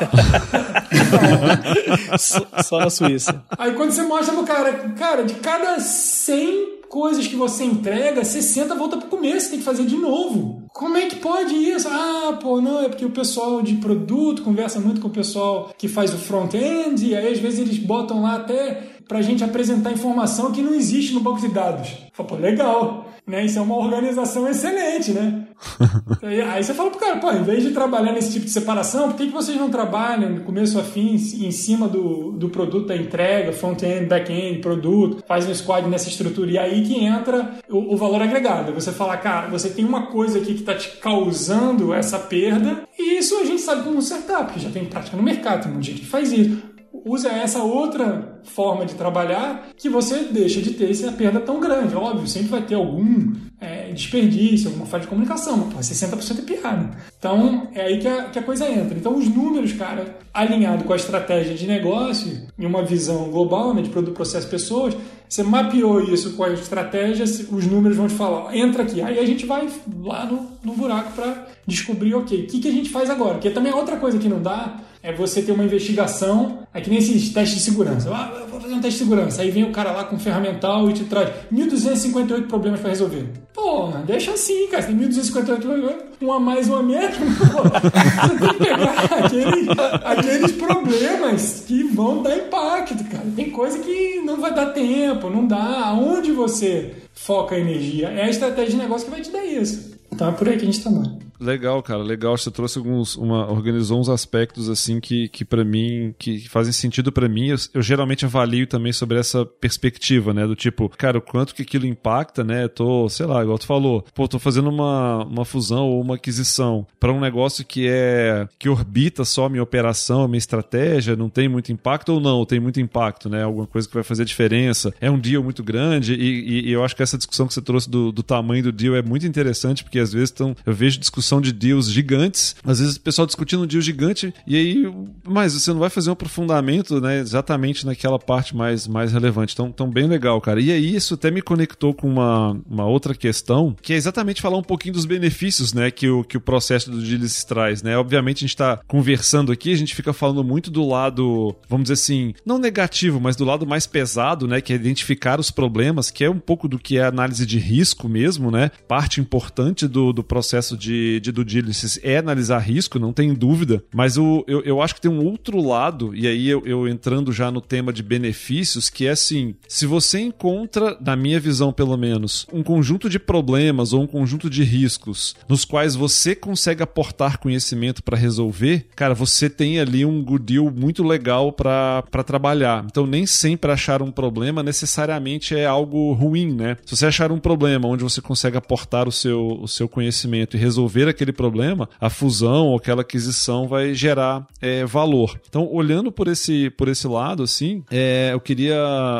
[2.19, 3.45] só, só na Suíça.
[3.57, 8.75] Aí quando você mostra pro cara, cara, de cada 100 coisas que você entrega, 60
[8.75, 10.61] volta pro começo, tem que fazer de novo.
[10.71, 11.87] Como é que pode isso?
[11.89, 15.87] Ah, pô, não, é porque o pessoal de produto conversa muito com o pessoal que
[15.87, 19.91] faz o front-end, e aí às vezes eles botam lá até para a gente apresentar
[19.91, 21.89] informação que não existe no banco de dados.
[22.13, 23.45] Fala, pô, legal, né?
[23.45, 25.47] Isso é uma organização excelente, né?
[26.53, 29.17] aí, você fala pro cara, pô, em vez de trabalhar nesse tipo de separação, por
[29.17, 32.95] que, que vocês não trabalham do começo a fim em cima do, do produto da
[32.95, 36.51] entrega, front-end, back-end, produto, faz um squad nessa estrutura?
[36.51, 38.73] E aí que entra o, o valor agregado.
[38.73, 43.17] Você fala, cara, você tem uma coisa aqui que está te causando essa perda, e
[43.17, 46.01] isso a gente sabe como consertar, porque já tem prática no mercado, tem um gente
[46.01, 46.73] que faz isso
[47.05, 51.95] usa essa outra forma de trabalhar que você deixa de ter essa perda tão grande.
[51.95, 56.41] Óbvio, sempre vai ter algum é, desperdício, alguma falha de comunicação, mas porra, 60% é
[56.41, 56.97] piada.
[57.17, 58.97] Então é aí que a, que a coisa entra.
[58.97, 63.81] Então os números, cara, alinhado com a estratégia de negócio e uma visão global né,
[63.81, 64.95] de produto, processo, pessoas,
[65.29, 69.01] você mapeou isso com a estratégia, os números vão te falar, ó, entra aqui.
[69.01, 69.67] Aí a gente vai
[70.03, 73.33] lá no, no buraco para descobrir, ok, o que, que a gente faz agora?
[73.35, 76.89] Porque também é outra coisa que não dá é você ter uma investigação, é que
[76.89, 78.09] nem esses testes de segurança.
[78.13, 79.41] Ah, eu vou fazer um teste de segurança.
[79.41, 83.27] Aí vem o cara lá com ferramental e te traz 1.258 problemas para resolver.
[83.53, 84.83] Pô, deixa assim, cara.
[84.83, 87.17] Tem 1.258 problemas, um a mais, um a menos.
[87.17, 88.91] você tem que pegar
[89.25, 89.67] aqueles,
[90.03, 93.25] aqueles problemas que vão dar impacto, cara.
[93.35, 95.87] Tem coisa que não vai dar tempo, não dá.
[95.87, 98.09] Aonde você foca a energia?
[98.09, 99.93] É a estratégia de negócio que vai te dar isso.
[100.11, 101.17] Então por aí que a gente trabalha.
[101.43, 102.37] Legal, cara, legal.
[102.37, 107.11] Você trouxe alguns, uma, organizou uns aspectos assim que, que para mim, que fazem sentido
[107.11, 107.47] para mim.
[107.47, 111.61] Eu, eu, geralmente avalio também sobre essa perspectiva, né, do tipo, cara, o quanto que
[111.61, 112.67] aquilo impacta, né?
[112.69, 116.87] Tô, sei lá, igual tu falou, pô, tô fazendo uma, uma fusão ou uma aquisição
[116.99, 121.29] para um negócio que é que orbita só a minha operação, a minha estratégia, não
[121.29, 123.43] tem muito impacto ou não, tem muito impacto, né?
[123.43, 124.93] Alguma coisa que vai fazer diferença.
[125.01, 127.61] É um deal muito grande e, e, e eu acho que essa discussão que você
[127.61, 130.99] trouxe do, do tamanho do deal é muito interessante porque às vezes tão, eu vejo
[130.99, 132.55] discussão discussão de deals gigantes.
[132.63, 134.93] Às vezes o pessoal discutindo um deal gigante e aí,
[135.27, 139.53] mas você não vai fazer um aprofundamento, né, exatamente naquela parte mais, mais relevante.
[139.53, 140.59] Então, tão bem legal, cara.
[140.59, 144.57] E aí isso até me conectou com uma, uma outra questão, que é exatamente falar
[144.57, 147.97] um pouquinho dos benefícios, né, que o, que o processo do deals traz, né?
[147.97, 151.93] Obviamente a gente está conversando aqui, a gente fica falando muito do lado, vamos dizer
[151.93, 156.23] assim, não negativo, mas do lado mais pesado, né, que é identificar os problemas, que
[156.23, 158.71] é um pouco do que é análise de risco mesmo, né?
[158.87, 163.83] Parte importante do, do processo de, de due diligence é analisar risco, não tem dúvida,
[163.93, 167.31] mas o, eu, eu acho que tem um outro lado, e aí eu, eu entrando
[167.31, 171.97] já no tema de benefícios, que é assim: se você encontra, na minha visão pelo
[171.97, 177.39] menos, um conjunto de problemas ou um conjunto de riscos nos quais você consegue aportar
[177.39, 182.85] conhecimento para resolver, cara, você tem ali um good deal muito legal para trabalhar.
[182.85, 186.77] Então, nem sempre achar um problema necessariamente é algo ruim, né?
[186.85, 190.59] Se você achar um problema onde você consegue aportar o seu, o seu conhecimento e
[190.59, 195.39] resolver aquele problema, a fusão ou aquela aquisição vai gerar é, valor.
[195.47, 198.75] Então, olhando por esse, por esse lado, assim, é, eu queria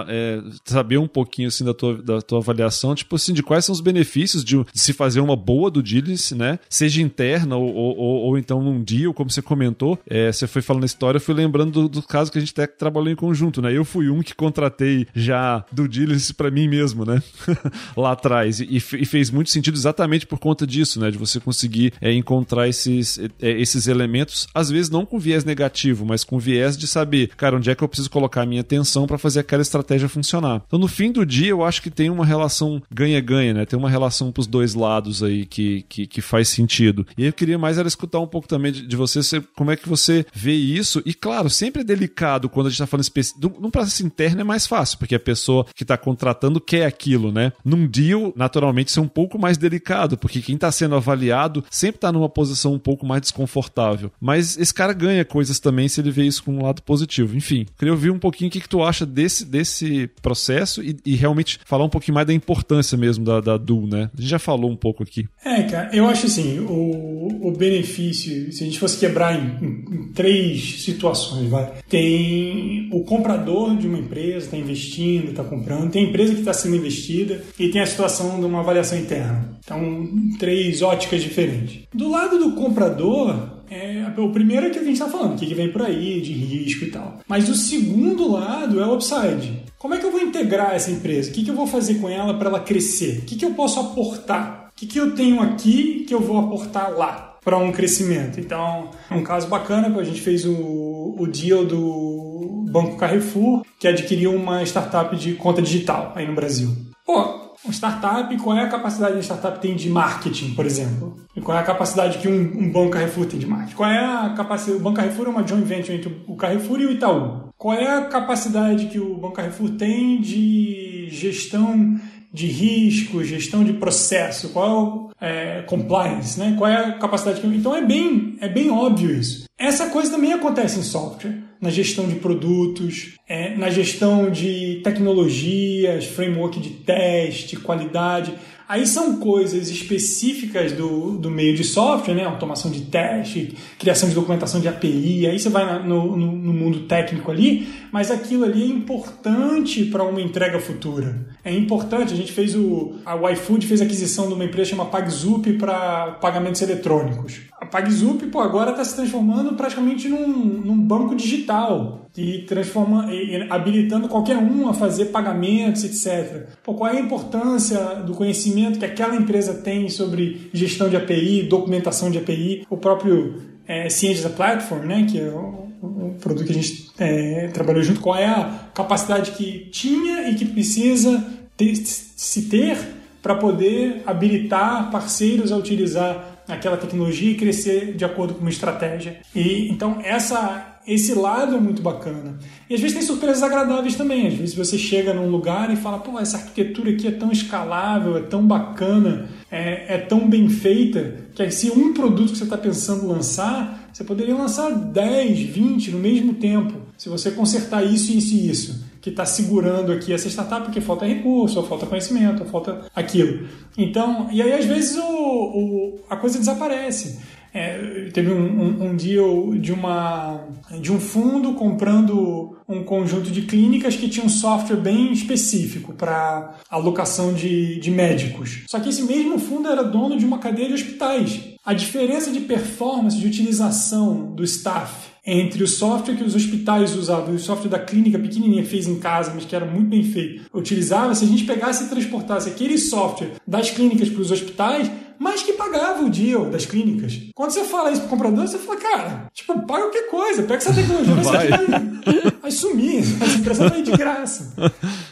[0.07, 3.73] é, saber um pouquinho assim da tua, da tua avaliação, tipo assim, de quais são
[3.73, 6.59] os benefícios de, de se fazer uma boa do diligence, né?
[6.69, 10.61] Seja interna ou, ou, ou, ou então num deal, como você comentou, é, você foi
[10.61, 13.15] falando a história, eu fui lembrando do, do, caso que a gente até trabalhou em
[13.15, 13.75] conjunto, né?
[13.75, 17.21] Eu fui um que contratei já do diligence para mim mesmo, né?
[17.95, 18.59] Lá atrás.
[18.59, 21.11] E, e, fez muito sentido exatamente por conta disso, né?
[21.11, 25.43] De você conseguir conseguir é, encontrar esses, é, esses elementos, às vezes não com viés
[25.43, 28.61] negativo, mas com viés de saber, cara, onde é que eu preciso colocar a minha
[28.61, 30.61] atenção para fazer aquela estratégia funcionar.
[30.67, 33.65] Então, no fim do dia, eu acho que tem uma relação ganha-ganha, né?
[33.65, 37.05] Tem uma relação pros dois lados aí que, que, que, faz sentido.
[37.17, 39.19] E eu queria mais era escutar um pouco também de, de você,
[39.55, 41.01] como é que você vê isso.
[41.05, 43.59] E claro, sempre é delicado quando a gente tá falando específico.
[43.59, 47.51] Num processo interno é mais fácil, porque a pessoa que tá contratando quer aquilo, né?
[47.63, 51.99] Num deal, naturalmente, isso é um pouco mais delicado, porque quem tá sendo avaliado sempre
[51.99, 54.11] tá numa posição um pouco mais desconfortável.
[54.19, 57.35] Mas esse cara ganha coisas também se ele vê isso com um lado positivo.
[57.35, 61.15] Enfim, queria ouvir um pouquinho o que, que tu acha desse, desse processo e, e
[61.15, 64.09] realmente falar um pouquinho mais da importância mesmo da, da DU, né?
[64.17, 65.27] A gente já falou um pouco aqui.
[65.43, 69.85] É, cara, eu acho assim, o, o benefício, se a gente fosse quebrar em, em,
[69.95, 71.71] em três situações, vai.
[71.89, 76.53] Tem o comprador de uma empresa, está investindo, está comprando, tem a empresa que está
[76.53, 79.57] sendo investida e tem a situação de uma avaliação interna.
[79.63, 81.52] Então, três óticas diferentes.
[81.93, 85.45] Do lado do comprador, é, o primeiro é que a gente está falando, o que,
[85.45, 87.19] que vem por aí, de risco e tal.
[87.27, 89.63] Mas o segundo lado é o upside.
[89.77, 91.29] Como é que eu vou integrar essa empresa?
[91.29, 93.19] O que, que eu vou fazer com ela para ela crescer?
[93.19, 94.71] O que, que eu posso aportar?
[94.71, 98.39] O que, que eu tenho aqui que eu vou aportar lá para um crescimento?
[98.39, 103.87] Então, é um caso bacana, a gente fez o, o deal do Banco Carrefour, que
[103.87, 106.69] adquiriu uma startup de conta digital aí no Brasil.
[107.05, 111.17] Pô, uma startup, qual é a capacidade que a startup tem de marketing, por exemplo?
[111.35, 113.75] E qual é a capacidade que um, um banco Carrefour tem de marketing?
[113.75, 114.77] Qual é a capacidade...
[114.77, 117.49] O Banco Carrefour é uma joint venture entre o Carrefour e o Itaú.
[117.57, 121.95] Qual é a capacidade que o Banco Carrefour tem de gestão
[122.33, 126.55] de risco, gestão de processo, qual é compliance, né?
[126.57, 127.47] Qual é a capacidade que...
[127.47, 129.45] Então é bem, é bem óbvio isso.
[129.57, 136.03] Essa coisa também acontece em software na gestão de produtos, é, na gestão de tecnologias,
[136.03, 138.33] framework de teste, qualidade.
[138.67, 142.25] Aí são coisas específicas do, do meio de software, né?
[142.25, 146.81] Automação de teste, criação de documentação de API, aí você vai no, no, no mundo
[146.81, 151.27] técnico ali, mas aquilo ali é importante para uma entrega futura.
[151.45, 152.95] É importante, a gente fez o.
[153.05, 157.41] A iFood fez aquisição de uma empresa chamada PagZup para pagamentos eletrônicos.
[157.63, 163.47] A PagZup, pô, agora está se transformando praticamente num, num banco digital e transforma, e,
[163.49, 166.49] habilitando qualquer um a fazer pagamentos, etc.
[166.61, 171.43] Pô, qual é a importância do conhecimento que aquela empresa tem sobre gestão de API,
[171.43, 176.51] documentação de API, o próprio é, Ciência Platform, né, que é o, o produto que
[176.51, 181.73] a gente é, trabalhou junto, qual é a capacidade que tinha e que precisa ter,
[181.77, 182.77] se ter
[183.21, 189.17] para poder habilitar parceiros a utilizar aquela tecnologia e crescer de acordo com uma estratégia.
[189.35, 192.37] E então essa esse lado é muito bacana.
[192.69, 194.27] E às vezes tem surpresas agradáveis também.
[194.27, 198.17] Às vezes você chega num lugar e fala, pô, essa arquitetura aqui é tão escalável,
[198.17, 202.57] é tão bacana, é, é tão bem feita, que se um produto que você está
[202.57, 206.73] pensando lançar, você poderia lançar 10, 20 no mesmo tempo.
[206.97, 211.05] Se você consertar isso, isso e isso que está segurando aqui essa startup porque falta
[211.05, 213.45] recurso, ou falta conhecimento, ou falta aquilo.
[213.77, 217.19] Então, e aí às vezes o, o a coisa desaparece.
[217.53, 219.21] É, teve um, um, um, dia
[219.59, 220.47] de, uma,
[220.81, 226.55] de um fundo comprando um conjunto de clínicas que tinha um software bem específico para
[226.67, 228.63] alocação de, de médicos.
[228.67, 231.41] Só que esse mesmo fundo era dono de uma cadeia de hospitais.
[231.63, 237.33] A diferença de performance, de utilização do staff entre o software que os hospitais usavam
[237.33, 240.43] e o software da clínica pequenininha fez em casa, mas que era muito bem feito,
[240.53, 245.41] utilizava, se a gente pegasse e transportasse aquele software das clínicas para os hospitais, mas
[245.41, 247.19] que pagava o deal das clínicas.
[247.33, 250.73] Quando você fala isso pro comprador, você fala, cara, tipo, paga qualquer coisa, pega essa
[250.73, 254.53] tecnologia, vai, vai, vai sumir, essa impressão vai de graça.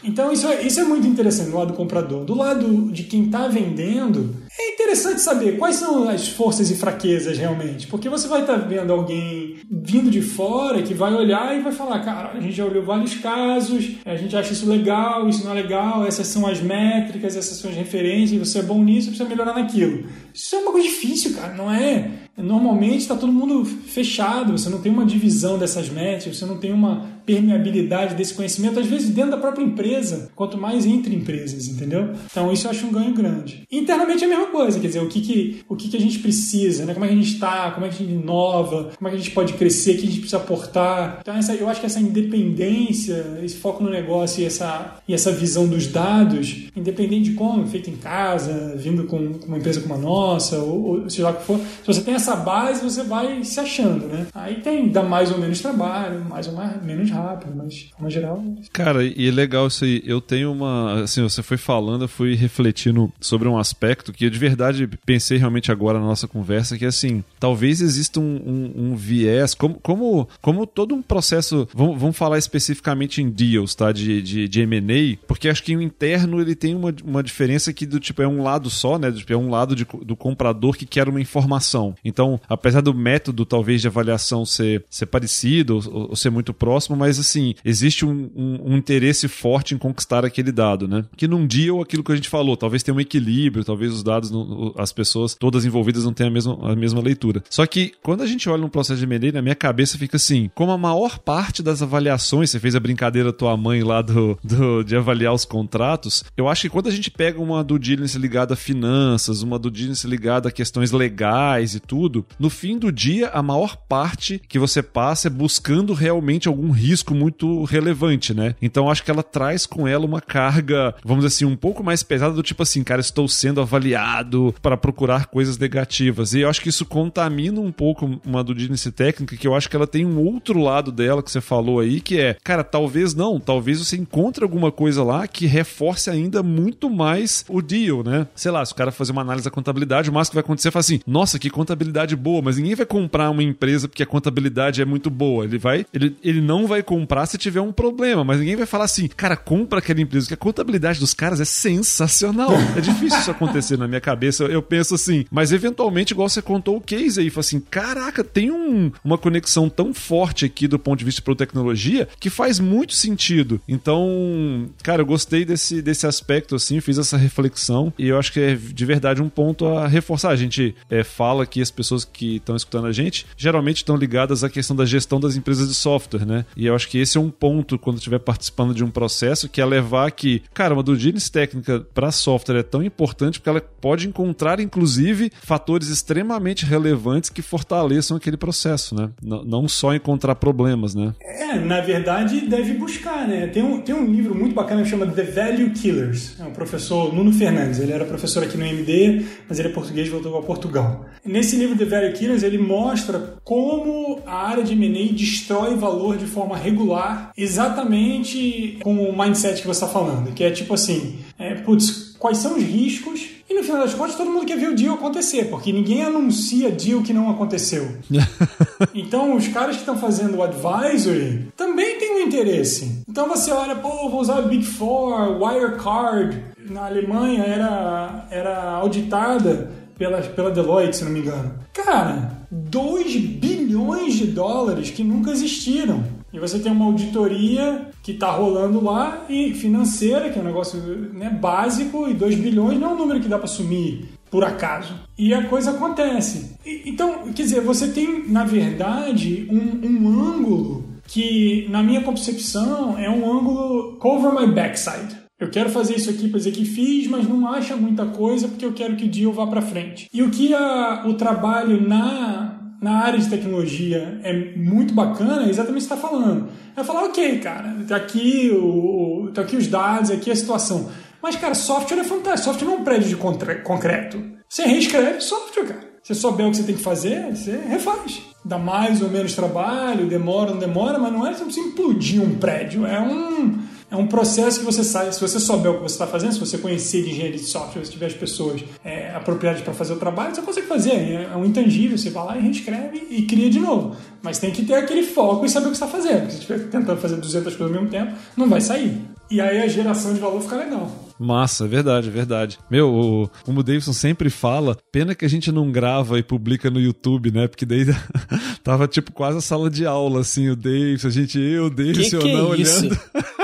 [0.04, 2.24] Então isso é, isso é muito interessante do lado do comprador.
[2.24, 7.38] Do lado de quem está vendendo, é interessante saber quais são as forças e fraquezas
[7.38, 11.62] realmente, porque você vai estar tá vendo alguém vindo de fora que vai olhar e
[11.62, 15.44] vai falar, cara, a gente já olhou vários casos, a gente acha isso legal, isso
[15.44, 19.08] não é legal, essas são as métricas, essas são as referências, você é bom nisso,
[19.08, 20.04] precisa melhorar naquilo.
[20.34, 22.10] Isso é uma coisa difícil, cara, não é?
[22.36, 26.72] Normalmente está todo mundo fechado, você não tem uma divisão dessas métricas, você não tem
[26.72, 32.12] uma permeabilidade desse conhecimento, às vezes dentro da própria empresa, quanto mais entre empresas, entendeu?
[32.30, 33.64] Então isso eu acho um ganho grande.
[33.70, 36.18] Internamente é a mesma coisa, quer dizer, o que, que, o que, que a gente
[36.18, 36.94] precisa, né?
[36.94, 39.16] como é que a gente está, como é que a gente inova, como é que
[39.16, 41.18] a gente pode crescer, o que a gente precisa aportar.
[41.20, 45.32] Então essa, eu acho que essa independência, esse foco no negócio e essa, e essa
[45.32, 49.94] visão dos dados, independente de como, feito em casa, vindo com, com uma empresa como
[49.94, 53.02] a nossa, ou, ou seja lá o que for, se você tem essa base, você
[53.02, 54.26] vai se achando, né?
[54.34, 58.10] Aí tem, dá mais ou menos trabalho, mais ou mais, menos rápido, mas de forma
[58.10, 58.42] geral.
[58.72, 60.02] Cara, e é legal isso aí.
[60.04, 61.02] Eu tenho uma.
[61.02, 65.70] Assim, você foi falando, eu fui refletindo sobre um aspecto que de verdade pensei realmente
[65.70, 70.66] agora na nossa conversa, que assim, talvez exista um, um, um viés, como, como, como
[70.66, 71.68] todo um processo.
[71.74, 73.92] Vamos, vamos falar especificamente em deals, tá?
[73.92, 77.86] De, de, de MA, porque acho que o interno ele tem uma, uma diferença que
[77.86, 79.12] do tipo é um lado só, né?
[79.12, 81.94] Tipo, é um lado de, do comprador que quer uma informação.
[82.04, 86.96] Então, apesar do método talvez de avaliação ser, ser parecido ou, ou ser muito próximo,
[86.96, 91.04] mas assim, existe um, um, um, interesse forte em conquistar aquele dado, né?
[91.16, 94.21] Que num ou aquilo que a gente falou, talvez tenha um equilíbrio, talvez os dados,
[94.30, 97.42] não, as pessoas todas envolvidas não tenham a mesma, a mesma leitura.
[97.50, 100.50] Só que quando a gente olha um processo de M&A, na minha cabeça fica assim,
[100.54, 104.82] como a maior parte das avaliações, você fez a brincadeira tua mãe lá do, do
[104.82, 108.54] de avaliar os contratos, eu acho que quando a gente pega uma do diligence ligada
[108.54, 113.28] a finanças, uma do diligence ligada a questões legais e tudo, no fim do dia
[113.28, 118.54] a maior parte que você passa é buscando realmente algum risco risco muito relevante, né?
[118.60, 122.02] Então acho que ela traz com ela uma carga, vamos dizer assim, um pouco mais
[122.02, 124.11] pesada do tipo assim, cara, estou sendo avaliado
[124.60, 126.32] para procurar coisas negativas.
[126.34, 129.76] E eu acho que isso contamina um pouco uma Disney técnica, que eu acho que
[129.76, 133.40] ela tem um outro lado dela que você falou aí, que é, cara, talvez não,
[133.40, 138.26] talvez você encontre alguma coisa lá que reforce ainda muito mais o deal, né?
[138.34, 140.68] Sei lá, se o cara fazer uma análise da contabilidade, o máximo que vai acontecer
[140.68, 144.06] é falar assim, nossa, que contabilidade boa, mas ninguém vai comprar uma empresa porque a
[144.06, 145.44] contabilidade é muito boa.
[145.44, 148.84] Ele vai, ele, ele não vai comprar se tiver um problema, mas ninguém vai falar
[148.84, 152.52] assim, cara, compra aquela empresa, porque a contabilidade dos caras é sensacional.
[152.76, 154.44] É difícil isso acontecer na minha cabeça.
[154.44, 158.50] Eu penso assim, mas eventualmente, igual você contou o case aí, fala assim, caraca, tem
[158.50, 162.92] um, uma conexão tão forte aqui do ponto de vista de tecnologia que faz muito
[162.92, 163.60] sentido.
[163.66, 168.40] Então, cara, eu gostei desse, desse aspecto, assim, fiz essa reflexão e eu acho que
[168.40, 170.30] é de verdade um ponto a reforçar.
[170.30, 174.44] A gente é, fala que as pessoas que estão escutando a gente geralmente estão ligadas
[174.44, 176.44] à questão da gestão das empresas de software, né?
[176.56, 179.60] E eu acho que esse é um ponto quando estiver participando de um processo que
[179.60, 183.60] é levar que, cara, uma due diligence técnica para software é tão importante porque ela
[183.60, 189.10] pode encontrar, inclusive, fatores extremamente relevantes que fortaleçam aquele processo, né?
[189.22, 191.14] N não só encontrar problemas, né?
[191.20, 193.46] É, na verdade, deve buscar, né?
[193.48, 196.40] Tem um, tem um livro muito bacana que chama The Value Killers.
[196.40, 197.80] É o professor Nuno Fernandes.
[197.80, 201.06] Ele era professor aqui no MD, mas ele é português e voltou para Portugal.
[201.24, 206.26] Nesse livro The Value Killers, ele mostra como a área de M&A destrói valor de
[206.26, 211.54] forma regular, exatamente com o mindset que você está falando, que é tipo assim, é,
[211.54, 214.74] putz, quais são os riscos e no final das contas, todo mundo quer ver o
[214.74, 217.86] deal acontecer, porque ninguém anuncia deal que não aconteceu.
[218.94, 223.02] então, os caras que estão fazendo o advisory também têm um interesse.
[223.06, 226.42] Então, você olha, pô, vou usar Big Four, Wirecard.
[226.70, 231.54] Na Alemanha era, era auditada pela, pela Deloitte, se não me engano.
[231.74, 236.02] Cara, 2 bilhões de dólares que nunca existiram.
[236.32, 240.80] E você tem uma auditoria que está rolando lá e financeira, que é um negócio
[241.12, 244.94] né, básico, e 2 bilhões não é um número que dá para assumir por acaso.
[245.18, 246.56] E a coisa acontece.
[246.64, 252.98] E, então, quer dizer, você tem, na verdade, um, um ângulo que, na minha concepção,
[252.98, 255.20] é um ângulo cover my backside.
[255.38, 258.64] Eu quero fazer isso aqui para dizer que fiz, mas não acha muita coisa porque
[258.64, 260.08] eu quero que o deal vá para frente.
[260.14, 265.48] E o que a, o trabalho na na área de tecnologia é muito bacana, é
[265.48, 266.48] exatamente o que você está falando.
[266.76, 270.90] É falar, ok, cara, tá aqui, o, tá aqui os dados, aqui a situação.
[271.22, 272.46] Mas, cara, software é fantástico.
[272.46, 274.20] Software não é um prédio de concreto.
[274.48, 275.92] Você reescreve software, cara.
[276.02, 278.20] Se souber o que você tem que fazer, você refaz.
[278.44, 282.34] Dá mais ou menos trabalho, demora ou não demora, mas não é você implodir um
[282.38, 282.84] prédio.
[282.84, 283.60] É um
[283.92, 286.40] é um processo que você sai, se você souber o que você está fazendo, se
[286.40, 289.96] você conhecer de engenharia de software, se tiver as pessoas é, apropriadas para fazer o
[289.96, 290.92] trabalho, você consegue fazer.
[290.92, 293.94] É, é um intangível, você vai lá e reescreve e cria de novo.
[294.22, 296.30] Mas tem que ter aquele foco e saber o que está fazendo.
[296.30, 298.98] Se estiver tentando fazer 200 coisas ao mesmo tempo, não vai sair.
[299.30, 300.90] E aí a geração de valor fica legal.
[301.18, 302.58] Massa, é verdade, é verdade.
[302.70, 306.80] Meu, o, o Davidson sempre fala, pena que a gente não grava e publica no
[306.80, 307.46] YouTube, né?
[307.46, 307.84] Porque daí
[308.64, 312.18] tava tipo quase a sala de aula, assim, o Davidson, a gente, eu, o Davidson,
[312.18, 312.98] que que eu não é olhando.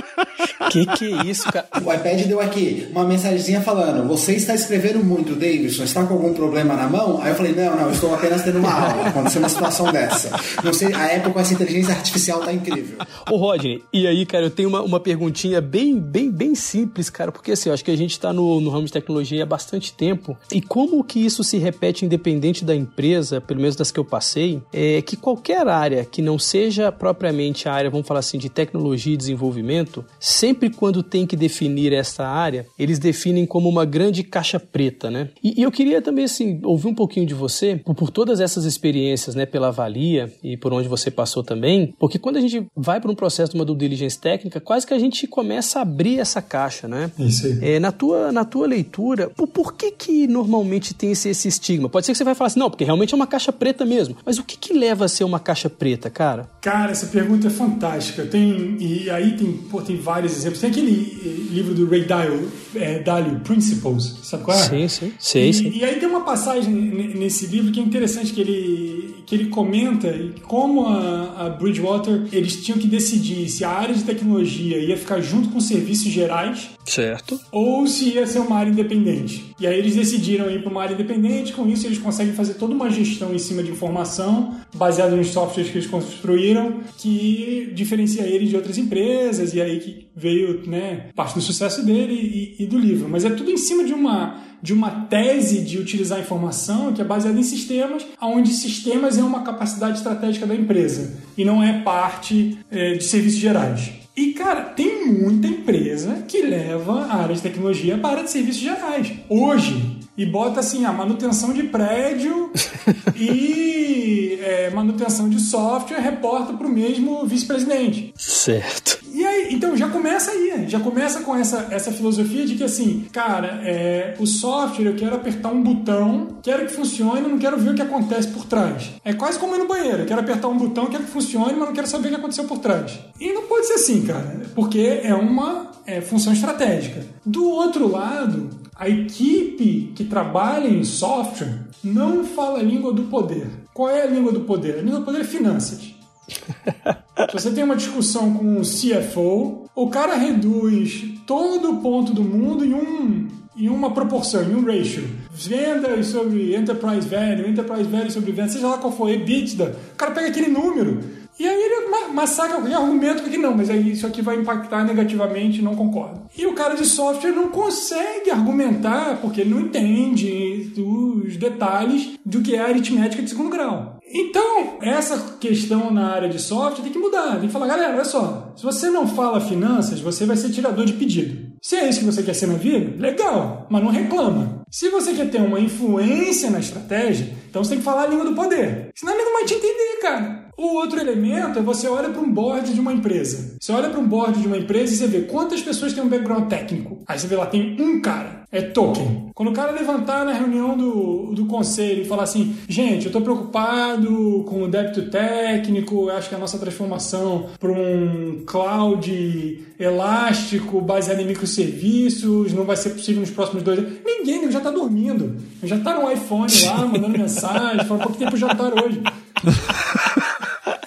[0.71, 1.67] Que que é isso, cara?
[1.85, 5.85] O iPad deu aqui uma mensagenzinha falando: Você está escrevendo muito, Davidson.
[5.85, 7.21] Está com algum problema na mão?
[7.23, 9.09] Aí eu falei: Não, não, estou apenas tendo uma aula.
[9.09, 10.31] Aconteceu uma situação dessa.
[10.63, 12.99] Não sei, a Apple com essa inteligência artificial tá incrível.
[13.31, 17.33] Ô, Rodney, e aí, cara, eu tenho uma, uma perguntinha bem, bem, bem simples, cara,
[17.33, 19.93] porque assim, eu acho que a gente está no, no ramo de tecnologia há bastante
[19.93, 20.37] tempo.
[20.53, 24.63] E como que isso se repete independente da empresa, pelo menos das que eu passei,
[24.73, 29.15] é que qualquer área que não seja propriamente a área, vamos falar assim, de tecnologia
[29.15, 34.59] e desenvolvimento, sempre quando tem que definir essa área, eles definem como uma grande caixa
[34.59, 35.29] preta, né?
[35.43, 38.65] E, e eu queria também, assim, ouvir um pouquinho de você, por, por, todas essas
[38.65, 43.01] experiências, né, pela Valia e por onde você passou também, porque quando a gente vai
[43.01, 46.19] para um processo de uma due diligence técnica, quase que a gente começa a abrir
[46.19, 47.11] essa caixa, né?
[47.19, 47.59] Isso aí.
[47.63, 51.89] É, na, tua, na tua leitura, por, por que que normalmente tem esse, esse estigma?
[51.89, 54.17] Pode ser que você vai falar assim, não, porque realmente é uma caixa preta mesmo,
[54.25, 56.49] mas o que que leva a ser uma caixa preta, cara?
[56.61, 58.25] Cara, essa pergunta é fantástica.
[58.25, 60.48] Tem, e aí tem, pô, tem vários exemplos.
[60.57, 64.63] Tem aquele livro do Ray Dalio, é, Dalio Principles, sabe qual é?
[64.63, 65.13] Sim, sim.
[65.19, 65.73] Sei, e, sim.
[65.75, 70.15] e aí tem uma passagem nesse livro que é interessante que ele, que ele comenta
[70.43, 75.21] como a, a Bridgewater eles tinham que decidir se a área de tecnologia ia ficar
[75.21, 77.39] junto com serviços gerais Certo.
[77.53, 79.55] ou se ia ser uma área independente.
[79.61, 82.75] E aí eles decidiram ir para uma área independente, com isso eles conseguem fazer toda
[82.75, 88.47] uma gestão em cima de informação, baseada nos softwares que eles construíram, que diferencia ele
[88.47, 92.79] de outras empresas, e aí que veio né, parte do sucesso dele e, e do
[92.79, 93.09] livro.
[93.09, 97.05] Mas é tudo em cima de uma, de uma tese de utilizar informação que é
[97.05, 102.59] baseada em sistemas, onde sistemas é uma capacidade estratégica da empresa e não é parte
[102.71, 103.91] é, de serviços gerais.
[104.17, 109.13] E, cara, tem muita empresa que leva a área de tecnologia para de serviços gerais.
[109.29, 109.98] Hoje.
[110.19, 112.51] E bota assim, a manutenção de prédio
[113.15, 118.13] e é, manutenção de software reporta para o mesmo vice-presidente.
[118.17, 118.99] Certo.
[119.15, 123.07] E aí, então já começa aí, já começa com essa, essa filosofia de que assim,
[123.13, 127.71] cara, é, o software eu quero apertar um botão, quero que funcione, não quero ver
[127.71, 128.91] o que acontece por trás.
[129.05, 131.69] É quase como ir no banheiro, eu quero apertar um botão, quero que funcione, mas
[131.69, 132.99] não quero saber o que aconteceu por trás.
[133.21, 137.05] E não pode ser assim, cara, porque é uma é, função estratégica.
[137.25, 143.49] Do outro lado, a equipe que trabalha em software não fala a língua do poder.
[143.75, 144.79] Qual é a língua do poder?
[144.79, 145.95] A língua do poder é finanças.
[147.31, 152.23] Se você tem uma discussão com o CFO, o cara reduz todo o ponto do
[152.23, 155.03] mundo em um em uma proporção, em um ratio.
[155.33, 159.77] Vendas sobre enterprise value, enterprise value sobre venda, seja lá qual for, EBITDA.
[159.95, 161.01] O cara pega aquele número
[161.39, 165.63] e aí ele massacra qualquer argumento que não, mas aí isso aqui vai impactar negativamente,
[165.63, 166.23] não concordo.
[166.37, 172.41] E o cara de software não consegue argumentar porque ele não entende os detalhes do
[172.41, 173.99] que é aritmética de segundo grau.
[174.11, 177.39] Então, essa questão na área de software tem que mudar.
[177.39, 180.87] Tem que falar, galera, olha só, se você não fala finanças, você vai ser tirador
[180.87, 181.49] de pedido.
[181.61, 184.63] Se é isso que você quer ser na vida, legal, mas não reclama.
[184.71, 188.25] Se você quer ter uma influência na estratégia, então você tem que falar a língua
[188.25, 188.91] do poder.
[188.95, 190.48] Senão ele não vai te entender, cara.
[190.59, 193.55] O outro elemento é você olha para um board de uma empresa.
[193.61, 196.09] Você olha para um board de uma empresa e você vê quantas pessoas têm um
[196.09, 196.99] background técnico.
[197.07, 198.43] Aí você vê lá, tem um cara.
[198.51, 199.31] É token.
[199.35, 203.23] Quando o cara levantar na reunião do, do conselho e falar assim, gente, eu estou
[203.23, 211.21] preocupado com o débito técnico, acho que a nossa transformação para um cloud elástico, baseado
[211.21, 213.93] em microserviços, não vai ser possível nos próximos dois anos.
[214.05, 215.37] Ninguém, já está dormindo.
[215.63, 219.01] Já está no iPhone lá, mandando mensagem, falando quanto tempo jantar hoje.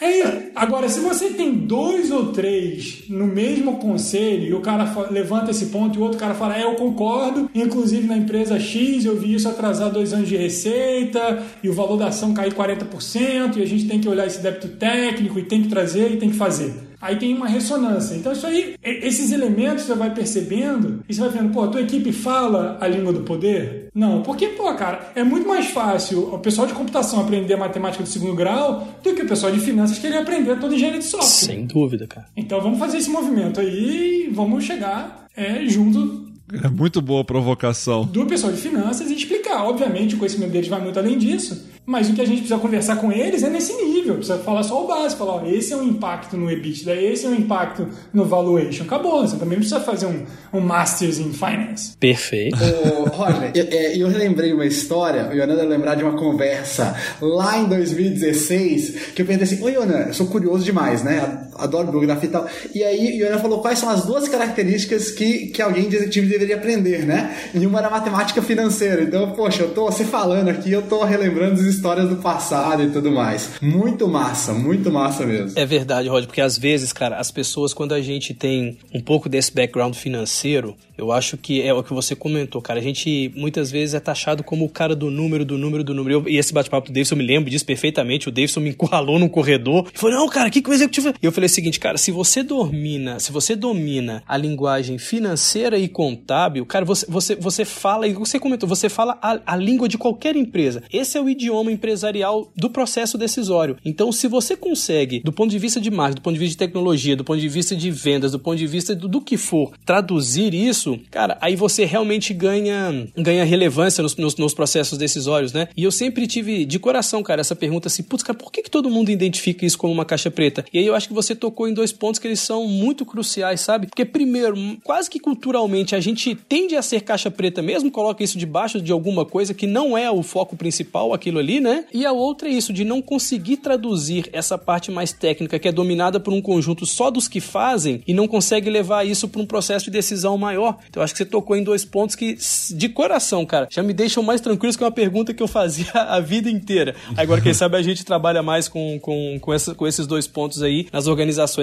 [0.02, 5.52] É, agora, se você tem dois ou três no mesmo conselho e o cara levanta
[5.52, 9.16] esse ponto e o outro cara fala, é, eu concordo, inclusive na empresa X eu
[9.20, 13.62] vi isso atrasar dois anos de receita e o valor da ação cair 40% e
[13.62, 16.38] a gente tem que olhar esse débito técnico e tem que trazer e tem que
[16.38, 18.16] fazer aí tem uma ressonância.
[18.16, 21.82] Então, isso aí, esses elementos você vai percebendo e você vai vendo, pô, a tua
[21.82, 23.90] equipe fala a língua do poder?
[23.94, 28.10] Não, porque, pô, cara, é muito mais fácil o pessoal de computação aprender matemática do
[28.10, 31.28] segundo grau do que o pessoal de finanças querer aprender toda engenharia de software.
[31.28, 32.28] Sem dúvida, cara.
[32.38, 36.32] Então, vamos fazer esse movimento aí e vamos chegar é, junto
[36.64, 38.06] é muito boa a provocação.
[38.06, 39.64] Do pessoal de finanças e explicar.
[39.64, 42.98] Obviamente, o conhecimento deles vai muito além disso, mas o que a gente precisa conversar
[42.98, 44.16] com eles é nesse nível.
[44.16, 45.26] Precisa falar só o básico.
[45.26, 48.84] Falar, ó, esse é o impacto no EBITDA, esse é o impacto no valuation.
[48.84, 49.28] Acabou.
[49.28, 50.24] Você também precisa fazer um,
[50.54, 51.98] um Masters in Finance.
[52.00, 52.58] Perfeito.
[52.58, 57.58] Ô, Roger, eu, é, eu relembrei uma história, o Yonan lembrar de uma conversa lá
[57.58, 61.50] em 2016, que eu pensei assim, ô Yonan, eu sou curioso demais, né?
[61.62, 62.48] Adoro biografia e tal.
[62.74, 66.30] E aí o Yonan falou quais são as duas características que, que alguém de executivo
[66.30, 67.36] deveria aprender, né?
[67.54, 69.04] E uma era matemática financeira.
[69.04, 72.90] Então, poxa, eu tô você falando aqui, eu tô relembrando os histórias do passado e
[72.90, 73.52] tudo mais.
[73.62, 75.52] Muito massa, muito massa mesmo.
[75.56, 79.30] É verdade, Rod, porque às vezes, cara, as pessoas, quando a gente tem um pouco
[79.30, 82.80] desse background financeiro, eu acho que é o que você comentou, cara.
[82.80, 86.20] A gente muitas vezes é taxado como o cara do número, do número, do número.
[86.20, 88.30] Eu, e esse bate-papo do Davidson, eu me lembro disso perfeitamente.
[88.30, 91.14] O Davidson me encurralou num corredor e falou: Não, cara, o que, que o executivo.
[91.22, 95.88] E eu falei seguinte, cara, se você domina, se você domina a linguagem financeira e
[95.88, 99.98] contábil, cara, você, você, você fala, e você comentou, você fala a, a língua de
[99.98, 100.84] qualquer empresa.
[100.92, 103.78] Esse é o idioma empresarial do processo decisório.
[103.84, 106.58] Então, se você consegue, do ponto de vista de marketing, do ponto de vista de
[106.58, 109.72] tecnologia, do ponto de vista de vendas, do ponto de vista do, do que for,
[109.86, 115.68] traduzir isso cara, aí você realmente ganha, ganha relevância nos, nos, nos, processos decisórios, né?
[115.76, 118.70] E eu sempre tive de coração, cara, essa pergunta assim, putz, cara, por que, que
[118.70, 120.64] todo mundo identifica isso como uma caixa preta?
[120.74, 123.62] E aí eu acho que você tocou em dois pontos que eles são muito cruciais,
[123.62, 123.88] sabe?
[123.88, 128.38] Porque, primeiro, quase que culturalmente a gente tende a ser caixa preta mesmo, coloca isso
[128.38, 131.86] debaixo de alguma coisa que não é o foco principal, aquilo ali, né?
[131.94, 135.72] E a outra é isso, de não conseguir traduzir essa parte mais técnica que é
[135.72, 139.46] dominada por um conjunto só dos que fazem e não consegue levar isso para um
[139.46, 140.78] processo de decisão maior.
[140.90, 142.38] Então, acho que você tocou em dois pontos que,
[142.72, 146.20] de coração, cara, já me deixam mais tranquilos que uma pergunta que eu fazia a
[146.20, 146.96] vida inteira.
[147.16, 150.62] Agora, quem sabe a gente trabalha mais com, com, com, essa, com esses dois pontos
[150.62, 151.21] aí nas organizações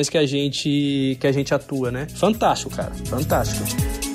[0.09, 2.06] que a gente, que a gente atua, né?
[2.14, 2.92] Fantástico, cara.
[3.06, 4.07] Fantástico.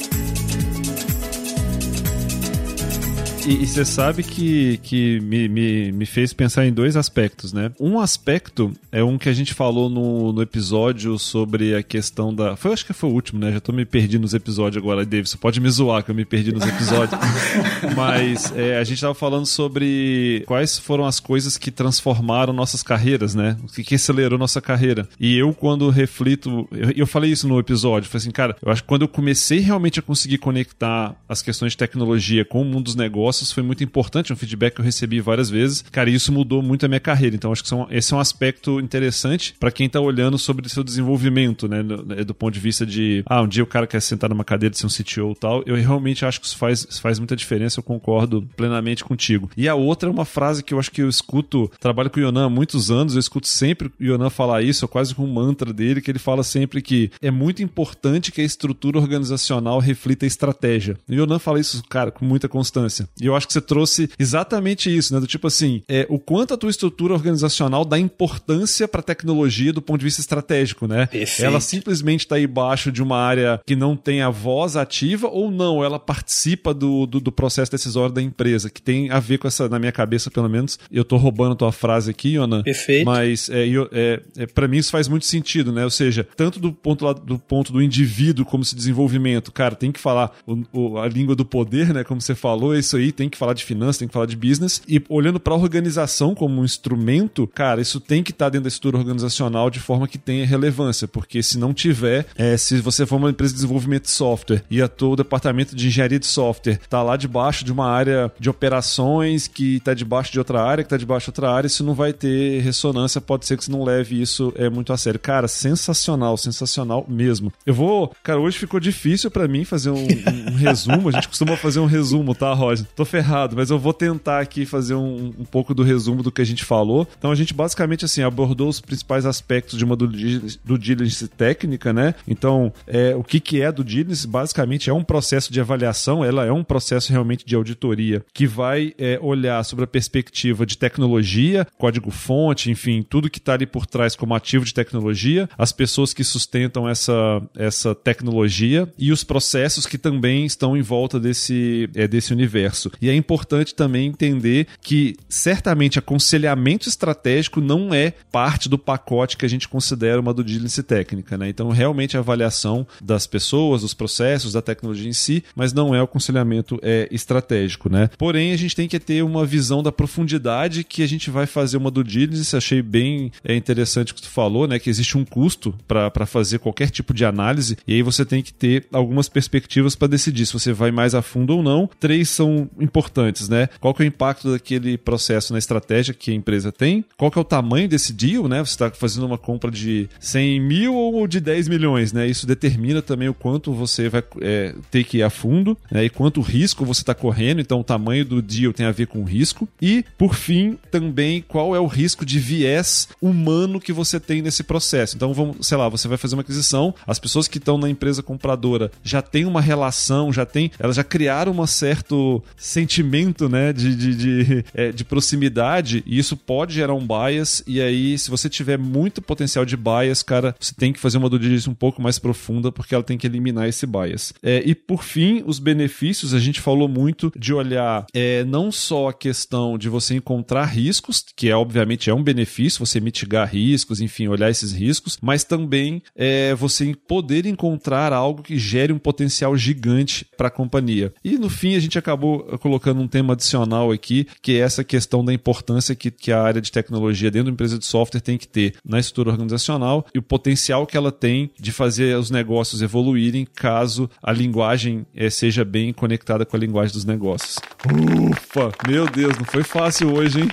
[3.45, 7.71] E você sabe que, que me, me, me fez pensar em dois aspectos, né?
[7.77, 12.55] Um aspecto é um que a gente falou no, no episódio sobre a questão da.
[12.55, 13.51] Foi, acho que foi o último, né?
[13.51, 15.37] Já tô me perdiendo nos episódios agora, Davidson.
[15.39, 17.19] Pode me zoar que eu me perdi nos episódios.
[17.97, 23.35] Mas é, a gente tava falando sobre quais foram as coisas que transformaram nossas carreiras,
[23.35, 23.57] né?
[23.61, 25.05] O que, que acelerou nossa carreira.
[25.19, 26.65] E eu, quando reflito.
[26.71, 28.09] Eu, eu falei isso no episódio.
[28.09, 31.73] Falei assim, cara, eu acho que quando eu comecei realmente a conseguir conectar as questões
[31.73, 35.19] de tecnologia com o mundo dos negócios, foi muito importante, um feedback que eu recebi
[35.19, 35.83] várias vezes.
[35.91, 37.35] Cara, isso mudou muito a minha carreira.
[37.35, 40.83] Então, acho que são, esse é um aspecto interessante para quem tá olhando sobre seu
[40.83, 41.83] desenvolvimento, né?
[41.83, 44.43] Do, né, do, ponto de vista de, ah, um dia o cara quer sentar numa
[44.43, 45.63] cadeira de ser um CTO e tal.
[45.65, 49.49] Eu realmente acho que isso faz, isso faz muita diferença, eu concordo plenamente contigo.
[49.55, 52.23] E a outra é uma frase que eu acho que eu escuto, trabalho com o
[52.23, 55.73] Yonan há muitos anos, eu escuto sempre o Yonan falar isso, é quase um mantra
[55.73, 60.27] dele, que ele fala sempre que é muito importante que a estrutura organizacional reflita a
[60.27, 60.97] estratégia.
[61.07, 63.07] O Yonan fala isso, cara, com muita constância.
[63.23, 65.19] E eu acho que você trouxe exatamente isso, né?
[65.19, 69.81] Do tipo assim, é, o quanto a tua estrutura organizacional dá importância para tecnologia do
[69.81, 71.05] ponto de vista estratégico, né?
[71.05, 71.47] Perfeito.
[71.47, 75.81] Ela simplesmente está embaixo de uma área que não tem a voz ativa ou não,
[75.81, 79.69] ela participa do, do, do, processo decisório da empresa, que tem a ver com essa,
[79.69, 80.77] na minha cabeça, pelo menos.
[80.91, 82.61] Eu tô roubando a tua frase aqui, Ana.
[82.61, 83.05] Perfeito.
[83.05, 85.85] Mas é, é, é para mim isso faz muito sentido, né?
[85.85, 89.91] Ou seja, tanto do ponto, lá, do ponto do indivíduo como esse desenvolvimento, cara, tem
[89.93, 92.03] que falar o, o, a língua do poder, né?
[92.03, 94.35] Como você falou, é isso aí, tem que falar de finanças, tem que falar de
[94.35, 94.81] business.
[94.87, 98.63] E olhando para a organização como um instrumento, cara, isso tem que estar tá dentro
[98.63, 103.05] da estrutura organizacional de forma que tenha relevância, porque se não tiver, é, se você
[103.05, 106.79] for uma empresa de desenvolvimento de software e a todo departamento de engenharia de software
[106.89, 110.89] tá lá debaixo de uma área de operações que tá debaixo de outra área, que
[110.89, 113.83] tá debaixo de outra área, isso não vai ter ressonância, pode ser que você não
[113.83, 115.19] leve isso é, muito a sério.
[115.19, 117.51] Cara, sensacional, sensacional mesmo.
[117.65, 118.13] Eu vou.
[118.23, 120.03] Cara, hoje ficou difícil para mim fazer um,
[120.51, 121.09] um, resumo.
[121.09, 122.85] A gente costuma fazer um resumo, tá, Roger?
[122.95, 126.41] Tô ferrado, mas eu vou tentar aqui fazer um, um pouco do resumo do que
[126.41, 127.07] a gente falou.
[127.17, 132.15] Então a gente basicamente assim abordou os principais aspectos de uma do diligence técnica, né?
[132.27, 134.27] Então, é, o que, que é do diligence?
[134.27, 138.93] Basicamente é um processo de avaliação, ela é um processo realmente de auditoria que vai
[138.97, 144.15] é, olhar sobre a perspectiva de tecnologia, código-fonte, enfim, tudo que está ali por trás
[144.15, 149.97] como ativo de tecnologia, as pessoas que sustentam essa, essa tecnologia e os processos que
[149.97, 152.91] também estão em volta desse, é, desse universo.
[153.01, 159.45] E é importante também entender que certamente aconselhamento estratégico não é parte do pacote que
[159.45, 161.49] a gente considera uma due diligence técnica, né?
[161.49, 166.01] Então, realmente a avaliação das pessoas, dos processos, da tecnologia em si, mas não é
[166.01, 168.09] o aconselhamento é, estratégico, né?
[168.17, 171.77] Porém, a gente tem que ter uma visão da profundidade que a gente vai fazer
[171.77, 172.55] uma due diligence.
[172.55, 174.79] Achei bem é, interessante o que tu falou, né?
[174.79, 178.53] Que existe um custo para fazer qualquer tipo de análise e aí você tem que
[178.53, 181.89] ter algumas perspectivas para decidir se você vai mais a fundo ou não.
[181.99, 183.69] Três são importantes, né?
[183.79, 187.03] Qual que é o impacto daquele processo na estratégia que a empresa tem?
[187.17, 188.59] Qual que é o tamanho desse deal, né?
[188.59, 192.27] Você está fazendo uma compra de 100 mil ou de 10 milhões, né?
[192.27, 196.05] Isso determina também o quanto você vai é, ter que ir a fundo né?
[196.05, 197.61] e quanto risco você está correndo.
[197.61, 199.67] Então, o tamanho do deal tem a ver com o risco.
[199.81, 204.63] E, por fim, também qual é o risco de viés humano que você tem nesse
[204.63, 205.15] processo.
[205.15, 208.21] Então, vamos, sei lá, você vai fazer uma aquisição, as pessoas que estão na empresa
[208.21, 213.93] compradora já têm uma relação, já tem, elas já criaram um certo sentimento, né, de,
[213.93, 217.61] de, de, é, de proximidade, e isso pode gerar um bias.
[217.67, 221.29] E aí, se você tiver muito potencial de bias, cara, você tem que fazer uma
[221.29, 224.33] due diligence um pouco mais profunda, porque ela tem que eliminar esse bias.
[224.41, 229.09] É, e por fim, os benefícios, a gente falou muito de olhar é, não só
[229.09, 233.99] a questão de você encontrar riscos, que é obviamente é um benefício, você mitigar riscos,
[233.99, 239.57] enfim, olhar esses riscos, mas também é, você poder encontrar algo que gere um potencial
[239.57, 241.13] gigante para a companhia.
[241.25, 245.23] E no fim, a gente acabou colocando um tema adicional aqui, que é essa questão
[245.23, 248.47] da importância que, que a área de tecnologia dentro da empresa de software tem que
[248.47, 253.45] ter na estrutura organizacional e o potencial que ela tem de fazer os negócios evoluírem
[253.45, 257.57] caso a linguagem é, seja bem conectada com a linguagem dos negócios.
[257.85, 258.71] Ufa!
[258.87, 260.49] Meu Deus, não foi fácil hoje, hein?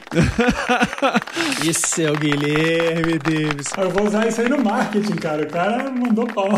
[1.66, 3.68] Esse é o Guilherme Davis.
[3.76, 5.42] Eu vou usar isso aí no marketing, cara.
[5.42, 6.48] O cara mandou pau.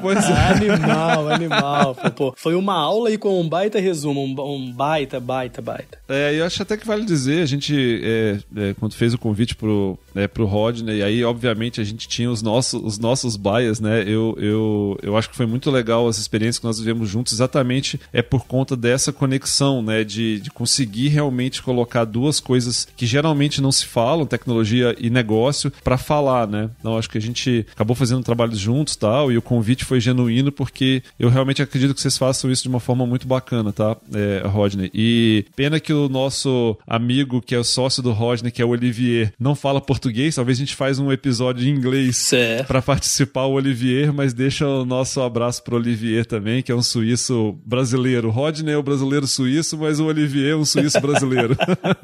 [0.00, 0.32] Pois é.
[0.32, 1.94] Animal, animal.
[2.16, 4.22] Pô, foi uma aula aí com um baita resumo.
[4.22, 4.34] Um,
[4.70, 5.98] baita, baita, baita.
[6.08, 9.56] É, eu acho até que vale dizer, a gente, é, é, quando fez o convite
[9.56, 13.80] pro, é, pro Rodney, e aí, obviamente, a gente tinha os nossos, os nossos bias,
[13.80, 14.02] né?
[14.02, 18.00] Eu, eu, eu acho que foi muito legal as experiências que nós vivemos juntos, exatamente
[18.12, 20.04] é por conta dessa conexão, né?
[20.04, 25.72] De, de conseguir realmente colocar duas coisas que geralmente não se falam, tecnologia e negócio,
[25.82, 26.70] para falar, né?
[26.80, 30.52] Então, acho que a gente acabou fazendo trabalhos juntos tal, e o convite foi genuíno,
[30.52, 34.46] porque eu realmente acredito que vocês façam isso de uma forma muito bacana, tá, é,
[34.46, 34.90] Rodney?
[34.94, 38.70] E pena que o nosso amigo, que é o sócio do Rodney, que é o
[38.70, 42.32] Olivier, não fala português, talvez a gente faz um episódio em inglês
[42.66, 46.82] para participar o Olivier, mas deixa o nosso abraço pro Olivier também, que é um
[46.82, 48.26] suíço brasileiro.
[48.26, 51.56] O Rodney é o brasileiro suíço, mas o Olivier é um suíço brasileiro.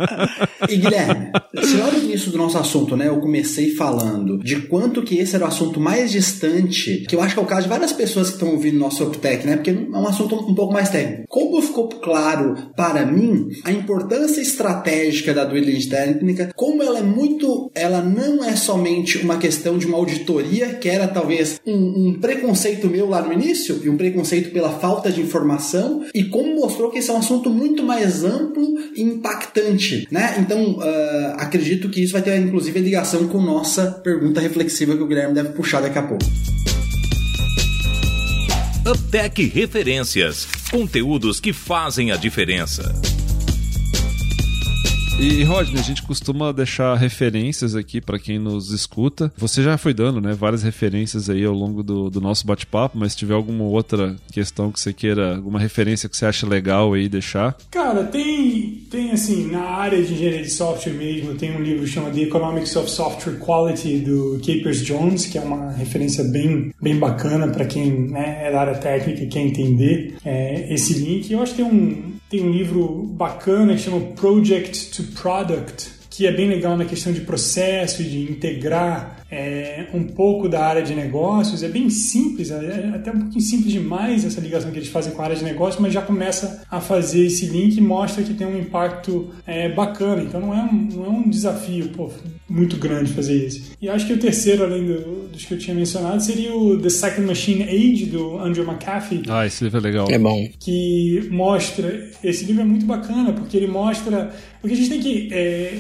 [0.69, 5.03] e Guilherme, se lá no início do nosso assunto, né, eu comecei falando de quanto
[5.03, 7.69] que esse era o assunto mais distante, que eu acho que é o caso de
[7.69, 10.89] várias pessoas que estão ouvindo nosso Optec, né, porque é um assunto um pouco mais
[10.89, 11.25] técnico.
[11.29, 17.03] Como ficou claro para mim a importância estratégica da due diligence técnica, como ela é
[17.03, 22.21] muito, ela não é somente uma questão de uma auditoria, que era talvez um, um
[22.21, 26.91] preconceito meu lá no início, e um preconceito pela falta de informação, e como mostrou
[26.91, 30.37] que esse é um assunto muito mais amplo e impactante, né?
[30.39, 35.07] Então, uh, acredito que isso vai ter inclusive ligação com nossa pergunta reflexiva que o
[35.07, 36.25] Guilherme deve puxar daqui a pouco.
[38.87, 40.47] Uptech Referências.
[40.71, 42.95] Conteúdos que fazem a diferença.
[45.21, 49.33] E, Rodney, a gente costuma deixar referências aqui para quem nos escuta.
[49.37, 53.13] Você já foi dando, né, várias referências aí ao longo do, do nosso bate-papo, mas
[53.13, 57.09] se tiver alguma outra questão que você queira, alguma referência que você acha legal aí
[57.09, 57.57] deixar?
[57.69, 62.15] Cara, tem, tem assim, na área de engenharia de software mesmo, tem um livro chamado
[62.15, 67.49] The Economics of Software Quality do Capers Jones, que é uma referência bem, bem bacana
[67.49, 71.33] para quem né, é da área técnica e quer entender é, esse link.
[71.33, 76.27] Eu acho que tem um, tem um livro bacana que chama Project to Product, que
[76.27, 80.95] é bem legal na questão de processo, de integrar é, um pouco da área de
[80.95, 81.63] negócios.
[81.63, 85.23] É bem simples, é até um pouquinho simples demais essa ligação que eles fazem com
[85.23, 88.47] a área de negócios, mas já começa a fazer esse link e mostra que tem
[88.47, 90.23] um impacto é, bacana.
[90.23, 92.11] Então não é um, não é um desafio pô,
[92.49, 93.73] muito grande fazer isso.
[93.81, 96.89] E acho que o terceiro, além do, dos que eu tinha mencionado, seria o The
[96.89, 99.23] Second Machine Age, do Andrew McAfee.
[99.29, 100.09] Ah, esse livro é legal.
[100.11, 100.49] É bom.
[100.59, 102.11] Que mostra.
[102.25, 104.33] Esse livro é muito bacana, porque ele mostra.
[104.61, 105.73] Porque a gente tem que é,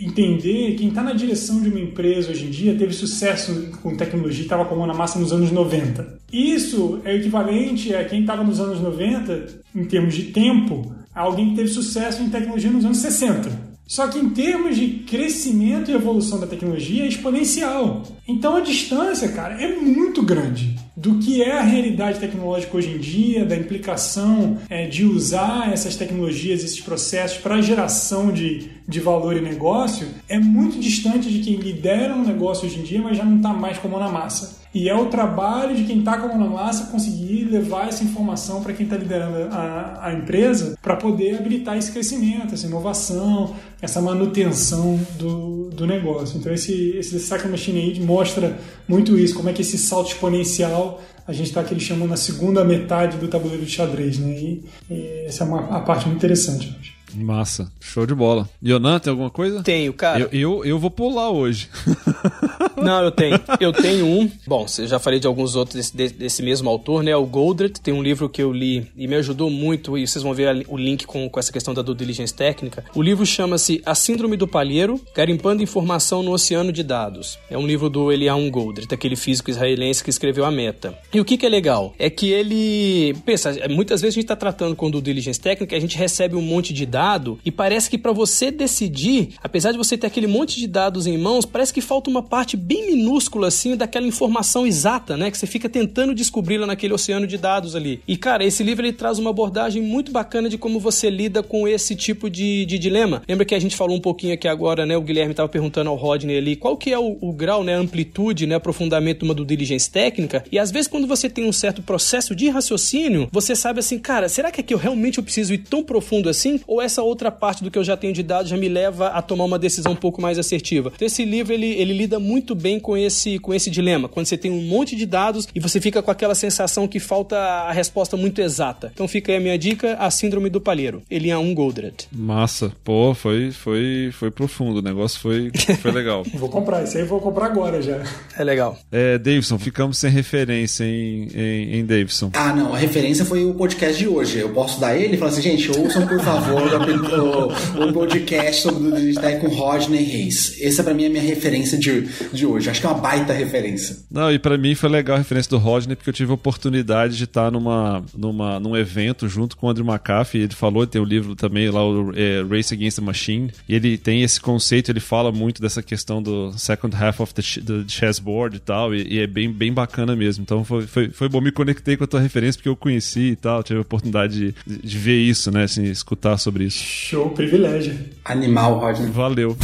[0.00, 4.42] entender quem está na direção de uma empresa hoje em dia teve sucesso com tecnologia
[4.42, 6.18] e estava com a mão na massa nos anos 90.
[6.32, 11.50] Isso é equivalente a quem estava nos anos 90, em termos de tempo, a alguém
[11.50, 13.69] que teve sucesso em tecnologia nos anos 60.
[13.90, 18.04] Só que em termos de crescimento e evolução da tecnologia é exponencial.
[18.26, 22.98] Então a distância, cara, é muito grande do que é a realidade tecnológica hoje em
[22.98, 29.36] dia, da implicação é, de usar essas tecnologias, esses processos para geração de, de valor
[29.36, 33.24] e negócio, é muito distante de quem lidera um negócio hoje em dia, mas já
[33.24, 34.59] não está mais como na massa.
[34.72, 38.04] E é o trabalho de quem está com a mão na massa conseguir levar essa
[38.04, 43.54] informação para quem está liderando a, a empresa para poder habilitar esse crescimento, essa inovação,
[43.82, 46.38] essa manutenção do, do negócio.
[46.38, 51.00] Então, esse, esse Second Machine Age mostra muito isso, como é que esse salto exponencial
[51.26, 54.18] a gente está que eles chamam na segunda metade do tabuleiro de xadrez.
[54.18, 54.32] Né?
[54.32, 56.76] E, e essa é uma a parte muito interessante.
[56.80, 57.00] Acho.
[57.14, 58.48] Massa, show de bola.
[58.64, 59.62] Yonan, tem alguma coisa?
[59.62, 60.20] Tenho, cara.
[60.20, 61.68] Eu, eu, eu vou pular hoje.
[62.80, 63.40] Não, eu tenho.
[63.58, 64.30] Eu tenho um.
[64.46, 67.14] Bom, eu já falei de alguns outros desse, desse mesmo autor, né?
[67.14, 70.34] O Goldret tem um livro que eu li e me ajudou muito, e vocês vão
[70.34, 72.84] ver o link com, com essa questão da due diligence técnica.
[72.94, 77.38] O livro chama-se A Síndrome do Palheiro, Garimpando Informação no Oceano de Dados.
[77.50, 80.98] É um livro do Eliaum Goldret, aquele físico israelense que escreveu a meta.
[81.12, 81.94] E o que, que é legal?
[81.98, 83.14] É que ele...
[83.24, 86.42] Pensa, muitas vezes a gente está tratando com due diligence técnica, a gente recebe um
[86.42, 90.58] monte de dado e parece que para você decidir, apesar de você ter aquele monte
[90.58, 95.16] de dados em mãos, parece que falta uma parte bem minúscula assim daquela informação exata,
[95.16, 95.28] né?
[95.28, 98.00] Que você fica tentando descobri-la naquele oceano de dados ali.
[98.06, 101.66] E cara, esse livro ele traz uma abordagem muito bacana de como você lida com
[101.66, 103.22] esse tipo de, de dilema.
[103.28, 104.96] Lembra que a gente falou um pouquinho aqui agora, né?
[104.96, 107.74] O Guilherme estava perguntando ao Rodney ali qual que é o, o grau, né?
[107.74, 108.54] Amplitude, né?
[108.54, 110.44] Aprofundamento uma do diligência técnica.
[110.52, 114.28] E às vezes quando você tem um certo processo de raciocínio, você sabe assim, cara,
[114.28, 116.60] será que aqui eu realmente eu preciso ir tão profundo assim?
[116.68, 119.20] Ou essa outra parte do que eu já tenho de dados já me leva a
[119.20, 120.92] tomar uma decisão um pouco mais assertiva?
[120.94, 124.36] Então esse livro ele, ele lida muito bem com esse, com esse dilema, quando você
[124.36, 128.16] tem um monte de dados e você fica com aquela sensação que falta a resposta
[128.16, 128.90] muito exata.
[128.94, 131.02] Então fica aí a minha dica, a síndrome do palheiro.
[131.10, 132.06] Ele é um Goldratt.
[132.12, 132.72] Massa.
[132.84, 135.50] Pô, foi, foi, foi profundo, o negócio foi,
[135.80, 136.24] foi legal.
[136.34, 138.02] vou comprar, isso aí eu vou comprar agora já.
[138.36, 138.78] É legal.
[138.92, 142.30] É, Davidson, ficamos sem referência em, em, em Davidson.
[142.34, 144.38] Ah, não, a referência foi o podcast de hoje.
[144.38, 148.88] Eu posso dar ele e falar assim, gente, ouçam por favor o, o, podcast sobre
[148.88, 150.56] o com Rodney Reis.
[150.60, 152.02] Essa pra mim é a minha referência de,
[152.32, 152.70] de hoje.
[152.70, 153.96] Acho que é uma baita referência.
[154.10, 157.16] Não, e para mim foi legal a referência do Rodney, porque eu tive a oportunidade
[157.16, 160.42] de estar numa, numa, num evento junto com o Andrew McAfee.
[160.42, 163.50] Ele falou, tem o um livro também lá, o é, Race Against the Machine.
[163.68, 167.42] E ele tem esse conceito, ele fala muito dessa questão do second half of the,
[167.42, 168.94] the chessboard e tal.
[168.94, 170.42] E, e, é bem, bem bacana mesmo.
[170.42, 173.36] Então foi, foi, foi bom, me conectei com a tua referência, porque eu conheci e
[173.36, 173.62] tal.
[173.62, 175.64] Tive a oportunidade de, de ver isso, né?
[175.64, 176.82] Assim, escutar sobre isso.
[176.82, 177.98] Show, privilégio.
[178.24, 179.10] Animal, Rodney.
[179.10, 179.56] Valeu.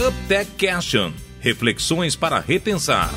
[0.00, 3.12] UpTech Question Reflexões para repensar.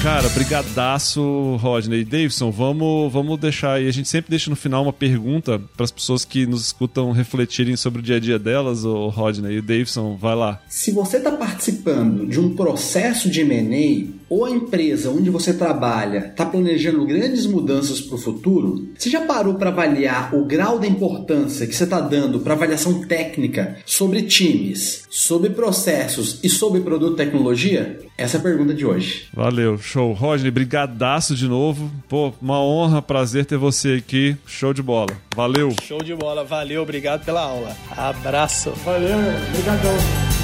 [0.00, 2.04] Cara, brigadaço, Rodney.
[2.04, 3.88] Davidson, vamos, vamos deixar aí.
[3.88, 7.76] A gente sempre deixa no final uma pergunta para as pessoas que nos escutam refletirem
[7.76, 9.56] sobre o dia a dia delas, o Rodney.
[9.56, 10.62] E o Davidson, vai lá.
[10.68, 16.28] Se você está participando de um processo de M&A ou a empresa onde você trabalha
[16.28, 20.86] está planejando grandes mudanças para o futuro, você já parou para avaliar o grau da
[20.86, 27.14] importância que você está dando para avaliação técnica sobre times, sobre processos e sobre produto
[27.14, 27.98] e tecnologia?
[28.16, 29.28] Essa é a pergunta de hoje.
[29.34, 30.12] Valeu, show.
[30.12, 31.90] Rodney, brigadaço de novo.
[32.08, 34.36] Pô, uma honra, prazer ter você aqui.
[34.46, 35.10] Show de bola.
[35.34, 35.74] Valeu.
[35.82, 36.44] Show de bola.
[36.44, 37.74] Valeu, obrigado pela aula.
[37.96, 38.70] Abraço.
[38.84, 39.18] Valeu,
[39.48, 40.39] obrigadão.